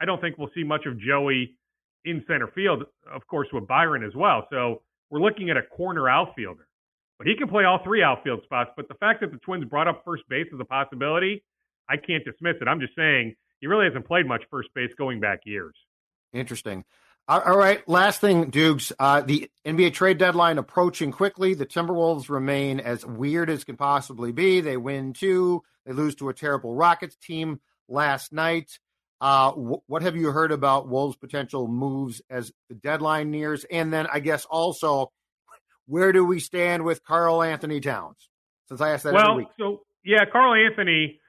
I 0.00 0.06
don't 0.06 0.18
think 0.18 0.38
we'll 0.38 0.48
see 0.54 0.64
much 0.64 0.86
of 0.86 0.98
Joey 0.98 1.58
in 2.06 2.24
center 2.26 2.46
field, 2.54 2.84
of 3.12 3.26
course, 3.26 3.48
with 3.52 3.68
Byron 3.68 4.02
as 4.02 4.14
well. 4.16 4.46
So 4.48 4.80
we're 5.10 5.20
looking 5.20 5.50
at 5.50 5.58
a 5.58 5.62
corner 5.62 6.08
outfielder. 6.08 6.66
But 7.18 7.26
he 7.26 7.36
can 7.36 7.46
play 7.46 7.64
all 7.64 7.80
three 7.84 8.02
outfield 8.02 8.40
spots. 8.42 8.70
But 8.74 8.88
the 8.88 8.94
fact 8.94 9.20
that 9.20 9.30
the 9.30 9.38
Twins 9.44 9.66
brought 9.66 9.86
up 9.86 10.00
first 10.02 10.22
base 10.30 10.46
as 10.54 10.58
a 10.58 10.64
possibility, 10.64 11.44
I 11.90 11.98
can't 11.98 12.24
dismiss 12.24 12.56
it. 12.62 12.68
I'm 12.68 12.80
just 12.80 12.96
saying 12.96 13.34
he 13.60 13.66
really 13.66 13.84
hasn't 13.84 14.06
played 14.06 14.26
much 14.26 14.44
first 14.50 14.70
base 14.74 14.92
going 14.96 15.20
back 15.20 15.40
years. 15.44 15.74
Interesting. 16.32 16.86
All 17.30 17.58
right, 17.58 17.86
last 17.86 18.22
thing, 18.22 18.48
Dukes. 18.48 18.90
Uh, 18.98 19.20
the 19.20 19.50
NBA 19.66 19.92
trade 19.92 20.16
deadline 20.16 20.56
approaching 20.56 21.12
quickly. 21.12 21.52
The 21.52 21.66
Timberwolves 21.66 22.30
remain 22.30 22.80
as 22.80 23.04
weird 23.04 23.50
as 23.50 23.64
can 23.64 23.76
possibly 23.76 24.32
be. 24.32 24.62
They 24.62 24.78
win 24.78 25.12
two. 25.12 25.62
They 25.84 25.92
lose 25.92 26.14
to 26.16 26.30
a 26.30 26.34
terrible 26.34 26.74
Rockets 26.74 27.16
team 27.16 27.60
last 27.86 28.32
night. 28.32 28.78
Uh, 29.20 29.52
what 29.52 30.00
have 30.00 30.16
you 30.16 30.30
heard 30.30 30.52
about 30.52 30.88
Wolves' 30.88 31.16
potential 31.16 31.68
moves 31.68 32.22
as 32.30 32.50
the 32.70 32.74
deadline 32.74 33.30
nears? 33.30 33.66
And 33.70 33.92
then 33.92 34.06
I 34.10 34.20
guess 34.20 34.46
also, 34.46 35.12
where 35.86 36.12
do 36.12 36.24
we 36.24 36.40
stand 36.40 36.82
with 36.82 37.04
Karl-Anthony 37.04 37.80
Towns? 37.80 38.30
Since 38.68 38.80
I 38.80 38.92
asked 38.92 39.04
that 39.04 39.12
well, 39.12 39.32
every 39.32 39.44
week. 39.44 39.48
so 39.58 39.82
yeah, 40.02 40.24
Karl-Anthony. 40.32 41.20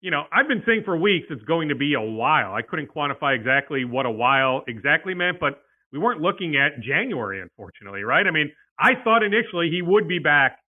You 0.00 0.10
know, 0.10 0.22
I've 0.32 0.48
been 0.48 0.62
saying 0.66 0.82
for 0.84 0.96
weeks 0.96 1.26
it's 1.30 1.42
going 1.44 1.68
to 1.68 1.74
be 1.74 1.94
a 1.94 2.00
while. 2.00 2.54
I 2.54 2.62
couldn't 2.62 2.88
quantify 2.88 3.36
exactly 3.36 3.84
what 3.84 4.06
a 4.06 4.10
while 4.10 4.62
exactly 4.66 5.12
meant, 5.12 5.38
but 5.38 5.60
we 5.92 5.98
weren't 5.98 6.22
looking 6.22 6.56
at 6.56 6.80
January, 6.80 7.42
unfortunately, 7.42 8.02
right? 8.02 8.26
I 8.26 8.30
mean, 8.30 8.50
I 8.78 8.92
thought 9.04 9.22
initially 9.22 9.68
he 9.70 9.82
would 9.82 10.08
be 10.08 10.18
back 10.18 10.58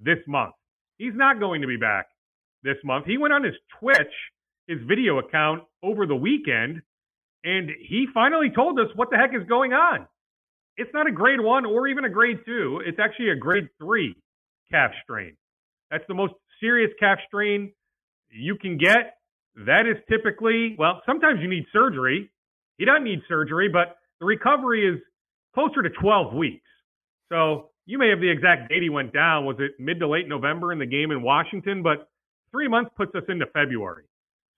this 0.00 0.18
month. 0.26 0.54
He's 0.96 1.12
not 1.14 1.38
going 1.38 1.60
to 1.60 1.66
be 1.66 1.76
back 1.76 2.06
this 2.62 2.76
month. 2.82 3.04
He 3.06 3.18
went 3.18 3.34
on 3.34 3.44
his 3.44 3.54
Twitch, 3.78 4.14
his 4.66 4.78
video 4.88 5.18
account 5.18 5.64
over 5.82 6.06
the 6.06 6.16
weekend, 6.16 6.80
and 7.44 7.68
he 7.88 8.06
finally 8.14 8.50
told 8.54 8.78
us 8.78 8.86
what 8.94 9.10
the 9.10 9.16
heck 9.16 9.30
is 9.34 9.46
going 9.48 9.72
on. 9.74 10.06
It's 10.78 10.90
not 10.94 11.06
a 11.06 11.12
grade 11.12 11.40
one 11.40 11.66
or 11.66 11.88
even 11.88 12.04
a 12.04 12.10
grade 12.10 12.38
two. 12.46 12.80
It's 12.86 12.98
actually 12.98 13.30
a 13.30 13.36
grade 13.36 13.68
three 13.78 14.14
calf 14.70 14.92
strain. 15.02 15.36
That's 15.90 16.04
the 16.08 16.14
most 16.14 16.34
serious 16.60 16.90
calf 16.98 17.18
strain 17.26 17.72
you 18.30 18.56
can 18.56 18.78
get. 18.78 19.16
That 19.66 19.86
is 19.86 19.96
typically, 20.08 20.76
well, 20.78 21.02
sometimes 21.06 21.40
you 21.42 21.48
need 21.48 21.64
surgery. 21.72 22.30
He 22.76 22.84
doesn't 22.84 23.04
need 23.04 23.20
surgery, 23.28 23.68
but 23.68 23.96
the 24.20 24.26
recovery 24.26 24.86
is 24.86 25.00
closer 25.54 25.82
to 25.82 25.90
12 25.90 26.34
weeks. 26.34 26.64
So 27.28 27.70
you 27.86 27.98
may 27.98 28.10
have 28.10 28.20
the 28.20 28.30
exact 28.30 28.68
date 28.68 28.82
he 28.82 28.90
went 28.90 29.12
down. 29.12 29.44
Was 29.44 29.56
it 29.58 29.72
mid 29.78 29.98
to 30.00 30.08
late 30.08 30.28
November 30.28 30.72
in 30.72 30.78
the 30.78 30.86
game 30.86 31.10
in 31.10 31.22
Washington? 31.22 31.82
But 31.82 32.08
three 32.52 32.68
months 32.68 32.90
puts 32.96 33.14
us 33.14 33.24
into 33.28 33.46
February. 33.46 34.04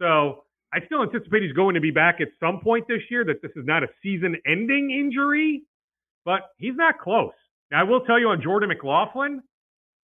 So 0.00 0.44
I 0.72 0.84
still 0.86 1.02
anticipate 1.02 1.42
he's 1.42 1.52
going 1.52 1.74
to 1.74 1.80
be 1.80 1.90
back 1.90 2.20
at 2.20 2.28
some 2.38 2.60
point 2.60 2.86
this 2.88 3.02
year, 3.10 3.24
that 3.24 3.42
this 3.42 3.52
is 3.56 3.64
not 3.66 3.82
a 3.82 3.88
season 4.02 4.36
ending 4.46 4.90
injury, 4.90 5.62
but 6.24 6.50
he's 6.58 6.76
not 6.76 6.98
close. 6.98 7.32
Now, 7.70 7.80
I 7.80 7.82
will 7.84 8.00
tell 8.00 8.18
you 8.18 8.28
on 8.28 8.42
Jordan 8.42 8.68
McLaughlin, 8.68 9.42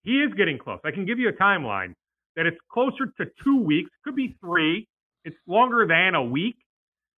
he 0.02 0.22
is 0.22 0.32
getting 0.34 0.58
close. 0.58 0.80
I 0.84 0.90
can 0.90 1.06
give 1.06 1.18
you 1.18 1.28
a 1.28 1.32
timeline 1.32 1.94
that 2.36 2.46
it's 2.46 2.56
closer 2.72 3.06
to 3.18 3.26
two 3.44 3.62
weeks, 3.62 3.90
could 4.04 4.16
be 4.16 4.36
three. 4.40 4.86
It's 5.24 5.36
longer 5.46 5.86
than 5.86 6.14
a 6.14 6.22
week, 6.22 6.56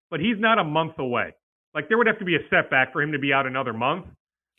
but 0.09 0.19
he's 0.19 0.39
not 0.39 0.59
a 0.59 0.63
month 0.63 0.99
away. 0.99 1.33
Like 1.73 1.87
there 1.87 1.97
would 1.97 2.07
have 2.07 2.19
to 2.19 2.25
be 2.25 2.35
a 2.35 2.43
setback 2.49 2.91
for 2.93 3.01
him 3.01 3.11
to 3.11 3.19
be 3.19 3.31
out 3.33 3.45
another 3.45 3.73
month. 3.73 4.05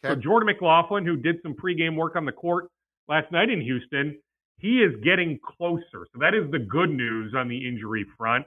Okay. 0.04 0.14
So 0.14 0.20
Jordan 0.20 0.46
McLaughlin, 0.46 1.04
who 1.04 1.16
did 1.16 1.36
some 1.42 1.54
pregame 1.54 1.96
work 1.96 2.16
on 2.16 2.24
the 2.24 2.32
court 2.32 2.68
last 3.08 3.30
night 3.32 3.50
in 3.50 3.60
Houston, 3.60 4.18
he 4.58 4.78
is 4.78 4.92
getting 5.02 5.38
closer. 5.44 6.06
So 6.12 6.20
that 6.20 6.34
is 6.34 6.50
the 6.50 6.58
good 6.58 6.90
news 6.90 7.34
on 7.36 7.48
the 7.48 7.68
injury 7.68 8.06
front. 8.16 8.46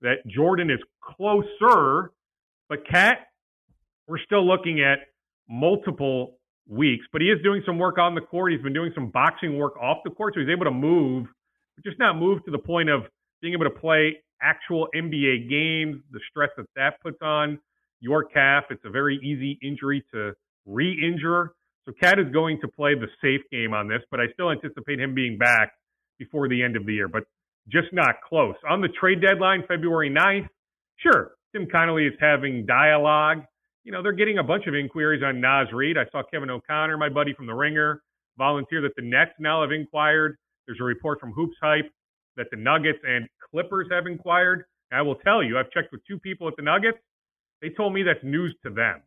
That 0.00 0.24
Jordan 0.26 0.70
is 0.70 0.78
closer, 1.02 2.12
but 2.68 2.86
Cat, 2.88 3.26
we're 4.06 4.20
still 4.24 4.46
looking 4.46 4.80
at 4.80 4.98
multiple 5.48 6.38
weeks. 6.68 7.04
But 7.12 7.20
he 7.20 7.28
is 7.28 7.42
doing 7.42 7.62
some 7.66 7.78
work 7.78 7.98
on 7.98 8.14
the 8.14 8.20
court. 8.20 8.52
He's 8.52 8.62
been 8.62 8.72
doing 8.72 8.92
some 8.94 9.10
boxing 9.10 9.58
work 9.58 9.76
off 9.76 9.98
the 10.04 10.10
court, 10.10 10.34
so 10.34 10.40
he's 10.40 10.48
able 10.50 10.66
to 10.66 10.70
move, 10.70 11.26
just 11.84 11.98
not 11.98 12.16
moved 12.16 12.44
to 12.46 12.50
the 12.50 12.58
point 12.58 12.90
of 12.90 13.02
being 13.40 13.54
able 13.54 13.64
to 13.64 13.78
play 13.78 14.18
actual 14.42 14.88
NBA 14.94 15.48
games. 15.48 16.02
The 16.12 16.20
stress 16.30 16.50
that 16.56 16.66
that 16.76 17.00
puts 17.02 17.18
on 17.22 17.58
your 18.00 18.24
calf. 18.24 18.64
It's 18.70 18.84
a 18.84 18.90
very 18.90 19.16
easy 19.16 19.58
injury 19.62 20.04
to 20.12 20.32
re-injure. 20.66 21.52
So 21.84 21.92
Cat 21.98 22.18
is 22.18 22.30
going 22.32 22.60
to 22.60 22.68
play 22.68 22.94
the 22.94 23.08
safe 23.22 23.40
game 23.50 23.72
on 23.72 23.88
this, 23.88 24.02
but 24.10 24.20
I 24.20 24.24
still 24.34 24.50
anticipate 24.50 25.00
him 25.00 25.14
being 25.14 25.38
back 25.38 25.72
before 26.18 26.48
the 26.48 26.62
end 26.62 26.76
of 26.76 26.84
the 26.84 26.92
year, 26.92 27.08
but 27.08 27.24
just 27.68 27.88
not 27.92 28.16
close. 28.28 28.56
On 28.68 28.80
the 28.80 28.88
trade 28.88 29.20
deadline, 29.20 29.64
February 29.66 30.10
9th, 30.10 30.48
sure, 30.96 31.32
Tim 31.54 31.66
Connolly 31.70 32.06
is 32.06 32.14
having 32.20 32.66
dialogue. 32.66 33.38
You 33.84 33.92
know, 33.92 34.02
they're 34.02 34.12
getting 34.12 34.38
a 34.38 34.42
bunch 34.42 34.66
of 34.66 34.74
inquiries 34.74 35.22
on 35.24 35.40
Naz 35.40 35.68
Reid. 35.72 35.96
I 35.96 36.04
saw 36.10 36.22
Kevin 36.30 36.50
O'Connor, 36.50 36.98
my 36.98 37.08
buddy 37.08 37.32
from 37.32 37.46
The 37.46 37.54
Ringer, 37.54 38.02
volunteer 38.36 38.82
that 38.82 38.94
the 38.96 39.02
Nets 39.02 39.32
now 39.38 39.62
have 39.62 39.72
inquired. 39.72 40.36
There's 40.68 40.80
a 40.80 40.84
report 40.84 41.18
from 41.18 41.32
HoopsHype 41.32 41.88
that 42.36 42.46
the 42.50 42.56
Nuggets 42.58 42.98
and 43.02 43.26
Clippers 43.50 43.88
have 43.90 44.06
inquired. 44.06 44.66
And 44.90 44.98
I 44.98 45.02
will 45.02 45.16
tell 45.16 45.42
you, 45.42 45.58
I've 45.58 45.70
checked 45.70 45.90
with 45.90 46.02
two 46.06 46.18
people 46.18 46.46
at 46.46 46.54
the 46.56 46.62
Nuggets. 46.62 46.98
They 47.62 47.70
told 47.70 47.94
me 47.94 48.02
that's 48.02 48.22
news 48.22 48.54
to 48.64 48.70
them. 48.70 49.00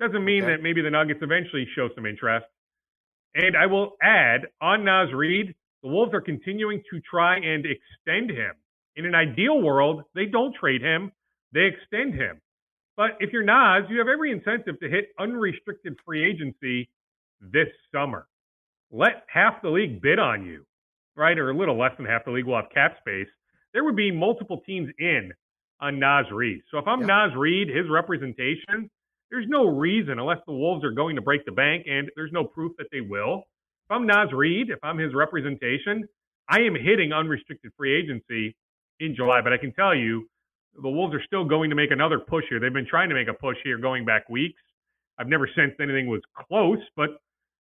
Doesn't 0.00 0.24
mean 0.24 0.42
okay. 0.42 0.52
that 0.52 0.62
maybe 0.62 0.82
the 0.82 0.90
Nuggets 0.90 1.20
eventually 1.22 1.66
show 1.74 1.88
some 1.94 2.04
interest. 2.04 2.46
And 3.34 3.56
I 3.56 3.66
will 3.66 3.92
add 4.02 4.48
on 4.60 4.84
Naz 4.84 5.08
Reid, 5.14 5.54
the 5.82 5.88
Wolves 5.88 6.12
are 6.12 6.20
continuing 6.20 6.82
to 6.90 7.00
try 7.00 7.36
and 7.36 7.64
extend 7.64 8.30
him. 8.30 8.54
In 8.96 9.06
an 9.06 9.14
ideal 9.14 9.62
world, 9.62 10.02
they 10.16 10.26
don't 10.26 10.54
trade 10.54 10.82
him, 10.82 11.12
they 11.52 11.66
extend 11.66 12.14
him. 12.14 12.40
But 12.96 13.10
if 13.20 13.32
you're 13.32 13.44
Naz, 13.44 13.84
you 13.88 13.98
have 13.98 14.08
every 14.08 14.32
incentive 14.32 14.80
to 14.80 14.88
hit 14.88 15.10
unrestricted 15.20 15.96
free 16.04 16.28
agency 16.28 16.90
this 17.40 17.68
summer. 17.94 18.26
Let 18.90 19.24
half 19.32 19.62
the 19.62 19.70
league 19.70 20.02
bid 20.02 20.18
on 20.18 20.44
you, 20.44 20.64
right? 21.18 21.38
Or 21.38 21.50
a 21.50 21.56
little 21.56 21.78
less 21.78 21.92
than 21.96 22.06
half 22.06 22.24
the 22.24 22.30
league 22.30 22.46
will 22.46 22.56
have 22.56 22.70
cap 22.72 22.96
space. 23.00 23.28
There 23.74 23.84
would 23.84 23.96
be 23.96 24.10
multiple 24.10 24.62
teams 24.64 24.88
in 24.98 25.32
on 25.80 25.98
Naz 25.98 26.26
Reid. 26.32 26.62
So 26.70 26.78
if 26.78 26.86
I'm 26.86 27.00
yeah. 27.00 27.06
Naz 27.06 27.30
Reid, 27.36 27.68
his 27.68 27.86
representation, 27.90 28.90
there's 29.30 29.46
no 29.48 29.66
reason, 29.66 30.18
unless 30.18 30.38
the 30.46 30.52
Wolves 30.52 30.84
are 30.84 30.90
going 30.90 31.16
to 31.16 31.22
break 31.22 31.44
the 31.44 31.52
bank, 31.52 31.86
and 31.86 32.08
there's 32.16 32.32
no 32.32 32.44
proof 32.44 32.72
that 32.78 32.86
they 32.90 33.02
will. 33.02 33.42
If 33.84 33.90
I'm 33.90 34.06
Naz 34.06 34.28
Reid, 34.32 34.70
if 34.70 34.78
I'm 34.82 34.98
his 34.98 35.14
representation, 35.14 36.08
I 36.48 36.60
am 36.60 36.74
hitting 36.74 37.12
unrestricted 37.12 37.72
free 37.76 37.94
agency 37.98 38.56
in 39.00 39.14
July. 39.14 39.40
But 39.42 39.52
I 39.52 39.58
can 39.58 39.72
tell 39.72 39.94
you, 39.94 40.28
the 40.80 40.88
Wolves 40.88 41.14
are 41.14 41.22
still 41.26 41.44
going 41.44 41.70
to 41.70 41.76
make 41.76 41.90
another 41.90 42.18
push 42.18 42.44
here. 42.48 42.60
They've 42.60 42.72
been 42.72 42.86
trying 42.86 43.08
to 43.10 43.14
make 43.14 43.28
a 43.28 43.34
push 43.34 43.56
here 43.64 43.78
going 43.78 44.04
back 44.04 44.28
weeks. 44.28 44.60
I've 45.18 45.28
never 45.28 45.48
sensed 45.54 45.80
anything 45.80 46.06
was 46.06 46.22
close, 46.48 46.78
but 46.96 47.10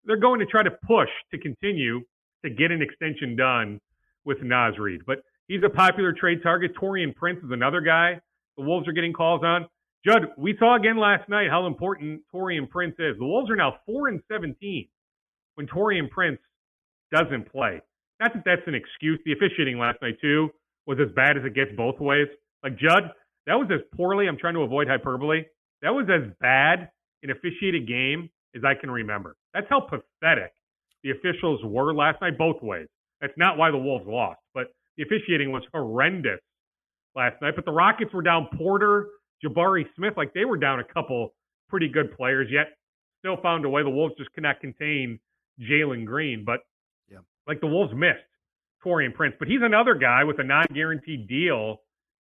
they're 0.05 0.17
going 0.17 0.41
to 0.41 0.47
try 0.47 0.63
to 0.63 0.71
push 0.71 1.09
to 1.31 1.39
continue 1.39 2.01
to 2.45 2.51
get 2.51 2.71
an 2.71 2.83
extension 2.83 3.37
done 3.37 3.81
with 4.25 4.39
Naz 4.43 4.79
Reid. 4.79 5.03
But 5.07 5.19
He's 5.49 5.63
a 5.65 5.69
popular 5.69 6.13
trade 6.13 6.43
target. 6.43 6.73
Taurean 6.81 7.15
Prince 7.15 7.39
is 7.45 7.51
another 7.51 7.81
guy 7.81 8.21
the 8.57 8.63
Wolves 8.63 8.87
are 8.89 8.93
getting 8.93 9.13
calls 9.13 9.43
on. 9.43 9.67
Judd, 10.07 10.29
we 10.39 10.55
saw 10.59 10.77
again 10.77 10.97
last 10.97 11.29
night 11.29 11.49
how 11.51 11.67
important 11.67 12.23
Taurean 12.33 12.69
Prince 12.69 12.95
is. 12.99 13.17
The 13.19 13.25
Wolves 13.25 13.51
are 13.51 13.57
now 13.57 13.75
four 13.85 14.09
and 14.09 14.21
seventeen 14.31 14.89
when 15.57 15.67
Taurean 15.67 16.09
Prince 16.11 16.39
doesn't 17.13 17.51
play. 17.51 17.81
Not 18.21 18.33
that 18.35 18.43
that's 18.45 18.63
an 18.67 18.75
excuse. 18.75 19.19
The 19.25 19.33
officiating 19.33 19.79
last 19.79 19.99
night 20.03 20.17
too 20.21 20.51
was 20.87 20.99
as 21.01 21.13
bad 21.15 21.37
as 21.37 21.45
it 21.45 21.55
gets 21.55 21.71
both 21.77 21.99
ways. 22.01 22.29
Like 22.63 22.79
Judd, 22.79 23.11
that 23.47 23.55
was 23.55 23.69
as 23.73 23.81
poorly. 23.97 24.29
I'm 24.29 24.39
trying 24.39 24.55
to 24.55 24.61
avoid 24.61 24.89
hyperbole. 24.89 25.43
That 25.83 25.91
was 25.91 26.07
as 26.09 26.31
bad 26.41 26.91
an 27.23 27.31
officiated 27.31 27.89
game 27.89 28.31
as 28.55 28.63
I 28.65 28.75
can 28.79 28.91
remember. 28.91 29.37
That's 29.53 29.67
how 29.69 29.81
pathetic 29.81 30.53
the 31.05 31.11
officials 31.11 31.61
were 31.63 31.95
last 31.95 32.21
night, 32.21 32.37
both 32.37 32.61
ways. 32.63 32.89
That's 33.21 33.35
not 33.37 33.57
why 33.57 33.71
the 33.71 33.79
Wolves 33.79 34.07
lost, 34.09 34.41
but 34.55 34.69
the 34.97 35.05
officiating 35.05 35.53
was 35.53 35.63
horrendous 35.73 36.41
last 37.15 37.41
night. 37.41 37.55
But 37.55 37.67
the 37.67 37.73
Rockets 37.73 38.13
were 38.13 38.23
down 38.23 38.49
Porter, 38.59 39.07
Jabari 39.45 39.85
Smith, 39.95 40.15
like 40.17 40.33
they 40.35 40.45
were 40.45 40.57
down 40.57 40.81
a 40.81 40.85
couple 40.85 41.33
pretty 41.69 41.89
good 41.89 42.17
players, 42.17 42.49
yet 42.51 42.69
still 43.21 43.37
found 43.43 43.65
a 43.65 43.69
way. 43.69 43.83
The 43.83 43.91
Wolves 43.91 44.15
just 44.19 44.33
cannot 44.33 44.61
contain 44.61 45.21
Jalen 45.61 46.05
Green. 46.05 46.45
But 46.45 46.61
yeah. 47.11 47.19
like 47.47 47.61
the 47.61 47.67
Wolves 47.67 47.93
missed 47.95 48.25
Taurean 48.85 49.15
Prince. 49.15 49.35
But 49.39 49.49
he's 49.49 49.63
another 49.63 49.95
guy 49.95 50.25
with 50.25 50.39
a 50.41 50.45
non 50.45 50.67
guaranteed 50.73 51.29
deal 51.29 51.79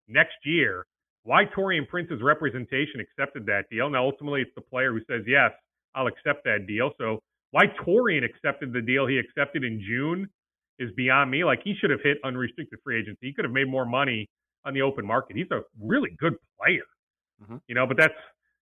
next 0.08 0.36
year. 0.44 0.86
Why 1.22 1.44
Taurean 1.56 1.88
Prince's 1.88 2.20
representation 2.22 3.00
accepted 3.00 3.46
that 3.46 3.64
deal. 3.70 3.88
Now, 3.88 4.04
ultimately, 4.04 4.42
it's 4.42 4.54
the 4.54 4.60
player 4.60 4.92
who 4.92 5.00
says, 5.08 5.24
yes, 5.26 5.52
I'll 5.94 6.06
accept 6.06 6.44
that 6.44 6.66
deal. 6.66 6.90
So 6.98 7.22
why 7.54 7.66
Taurean 7.86 8.24
accepted 8.24 8.72
the 8.72 8.82
deal 8.82 9.06
he 9.06 9.16
accepted 9.16 9.62
in 9.62 9.80
June 9.80 10.28
is 10.80 10.90
beyond 10.96 11.30
me. 11.30 11.44
Like 11.44 11.60
he 11.62 11.74
should 11.80 11.90
have 11.90 12.00
hit 12.02 12.18
unrestricted 12.24 12.80
free 12.82 12.98
agency. 12.98 13.28
He 13.28 13.32
could 13.32 13.44
have 13.44 13.54
made 13.54 13.68
more 13.68 13.86
money 13.86 14.28
on 14.64 14.74
the 14.74 14.82
open 14.82 15.06
market. 15.06 15.36
He's 15.36 15.46
a 15.52 15.60
really 15.80 16.10
good 16.18 16.34
player, 16.58 16.82
mm-hmm. 17.40 17.58
you 17.68 17.76
know. 17.76 17.86
But 17.86 17.96
that's 17.96 18.18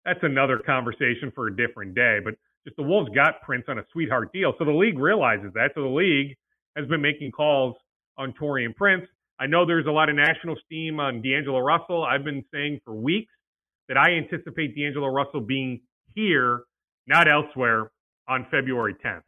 that's 0.05 0.19
another 0.25 0.59
conversation 0.59 1.31
for 1.37 1.47
a 1.47 1.57
different 1.57 1.95
day. 1.95 2.19
But 2.25 2.35
just 2.65 2.77
the 2.77 2.83
Wolves 2.83 3.09
got 3.15 3.41
Prince 3.43 3.67
on 3.69 3.79
a 3.79 3.85
sweetheart 3.93 4.33
deal, 4.33 4.55
so 4.59 4.65
the 4.65 4.73
league 4.73 4.99
realizes 4.99 5.53
that. 5.55 5.71
So 5.77 5.83
the 5.83 5.89
league 5.89 6.37
has 6.77 6.89
been 6.89 7.01
making 7.01 7.31
calls 7.31 7.77
on 8.19 8.33
Taurean 8.33 8.75
Prince. 8.75 9.07
I 9.39 9.47
know 9.47 9.65
there's 9.65 9.87
a 9.87 9.93
lot 9.93 10.09
of 10.09 10.17
national 10.17 10.57
steam 10.67 10.99
on 10.99 11.23
D'Angelo 11.23 11.61
Russell. 11.61 12.03
I've 12.03 12.25
been 12.25 12.45
saying 12.53 12.81
for 12.85 12.93
weeks 12.93 13.33
that 13.87 13.97
I 13.97 14.15
anticipate 14.15 14.75
D'Angelo 14.75 15.07
Russell 15.07 15.43
being 15.43 15.81
here, 16.13 16.65
not 17.07 17.29
elsewhere, 17.29 17.93
on 18.31 18.47
February 18.51 18.95
10th. 19.05 19.23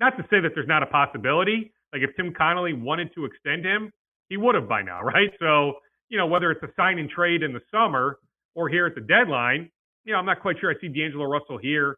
Not 0.00 0.16
to 0.16 0.22
say 0.30 0.40
that 0.40 0.52
there's 0.54 0.68
not 0.68 0.82
a 0.82 0.86
possibility, 0.86 1.72
like 1.92 2.02
if 2.02 2.16
Tim 2.16 2.32
Connolly 2.32 2.72
wanted 2.72 3.12
to 3.14 3.24
extend 3.26 3.64
him, 3.64 3.92
he 4.28 4.36
would 4.36 4.54
have 4.54 4.68
by 4.68 4.80
now, 4.80 5.02
right? 5.14 5.30
So, 5.38 5.74
you 6.08 6.16
know, 6.16 6.26
whether 6.26 6.50
it's 6.50 6.62
a 6.62 6.70
sign 6.76 6.98
and 6.98 7.10
trade 7.10 7.42
in 7.42 7.52
the 7.52 7.60
summer 7.70 8.18
or 8.54 8.68
here 8.68 8.86
at 8.86 8.94
the 8.94 9.00
deadline, 9.00 9.68
you 10.04 10.12
know, 10.12 10.18
I'm 10.18 10.26
not 10.26 10.40
quite 10.40 10.56
sure 10.60 10.70
I 10.70 10.80
see 10.80 10.88
D'Angelo 10.88 11.24
Russell 11.24 11.58
here 11.58 11.96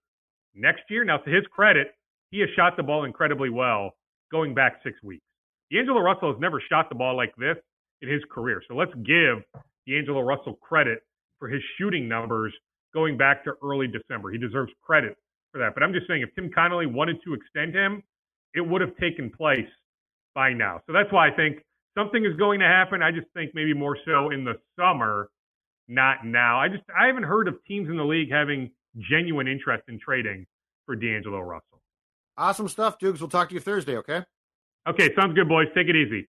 next 0.55 0.83
year. 0.89 1.05
Now, 1.05 1.19
to 1.19 1.31
his 1.31 1.45
credit, 1.53 1.89
he 2.31 2.41
has 2.41 2.49
shot 2.57 2.77
the 2.77 2.83
ball 2.83 3.05
incredibly 3.05 3.51
well 3.51 3.93
going 4.33 4.55
back 4.55 4.81
six 4.83 5.03
weeks. 5.03 5.25
D'Angelo 5.71 6.01
Russell 6.01 6.33
has 6.33 6.41
never 6.41 6.63
shot 6.71 6.89
the 6.89 6.95
ball 6.95 7.17
like 7.17 7.35
this 7.37 7.57
in 8.01 8.09
his 8.09 8.23
career. 8.31 8.63
So 8.69 8.75
let's 8.75 8.95
give 8.95 9.43
D'Angelo 9.87 10.21
Russell 10.21 10.55
credit 10.55 11.01
for 11.39 11.49
his 11.49 11.63
shooting 11.77 12.09
numbers 12.09 12.53
going 12.95 13.17
back 13.17 13.45
to 13.45 13.53
early 13.63 13.89
December. 13.89 14.31
He 14.31 14.39
deserves 14.39 14.73
credit 14.83 15.17
for 15.57 15.65
that. 15.65 15.75
But 15.75 15.83
I'm 15.83 15.93
just 15.93 16.07
saying, 16.07 16.23
if 16.23 16.35
Tim 16.35 16.51
Connolly 16.55 16.87
wanted 16.87 17.17
to 17.25 17.35
extend 17.35 17.75
him, 17.75 18.03
it 18.55 18.61
would 18.61 18.81
have 18.81 18.97
taken 18.97 19.31
place 19.31 19.69
by 20.35 20.53
now. 20.53 20.81
So 20.87 20.93
that's 20.93 21.11
why 21.13 21.29
I 21.29 21.31
think 21.31 21.65
something 21.97 22.25
is 22.25 22.37
going 22.37 22.61
to 22.61 22.67
happen. 22.67 23.03
I 23.03 23.11
just 23.11 23.27
think 23.35 23.53
maybe 23.55 23.75
more 23.75 23.97
so 24.05 24.31
in 24.31 24.45
the 24.45 24.55
summer, 24.79 25.31
not 25.89 26.25
now. 26.25 26.61
I 26.61 26.69
just 26.69 26.83
I 26.97 27.07
haven't 27.07 27.25
heard 27.25 27.49
of 27.49 27.57
teams 27.67 27.89
in 27.89 27.97
the 27.97 28.05
league 28.05 28.31
having 28.31 28.71
genuine 29.11 29.49
interest 29.49 29.85
in 29.89 29.99
trading 29.99 30.47
for 30.85 30.95
D'Angelo 30.95 31.41
Russell. 31.41 31.81
Awesome 32.37 32.69
stuff, 32.69 32.99
Dukes. 32.99 33.21
We'll 33.21 33.31
talk 33.31 33.49
to 33.49 33.55
you 33.55 33.61
Thursday, 33.61 33.97
okay? 33.97 34.23
Okay, 34.89 35.09
sounds 35.19 35.35
good, 35.35 35.49
boys. 35.49 35.67
Take 35.75 35.89
it 35.89 35.97
easy. 35.97 36.25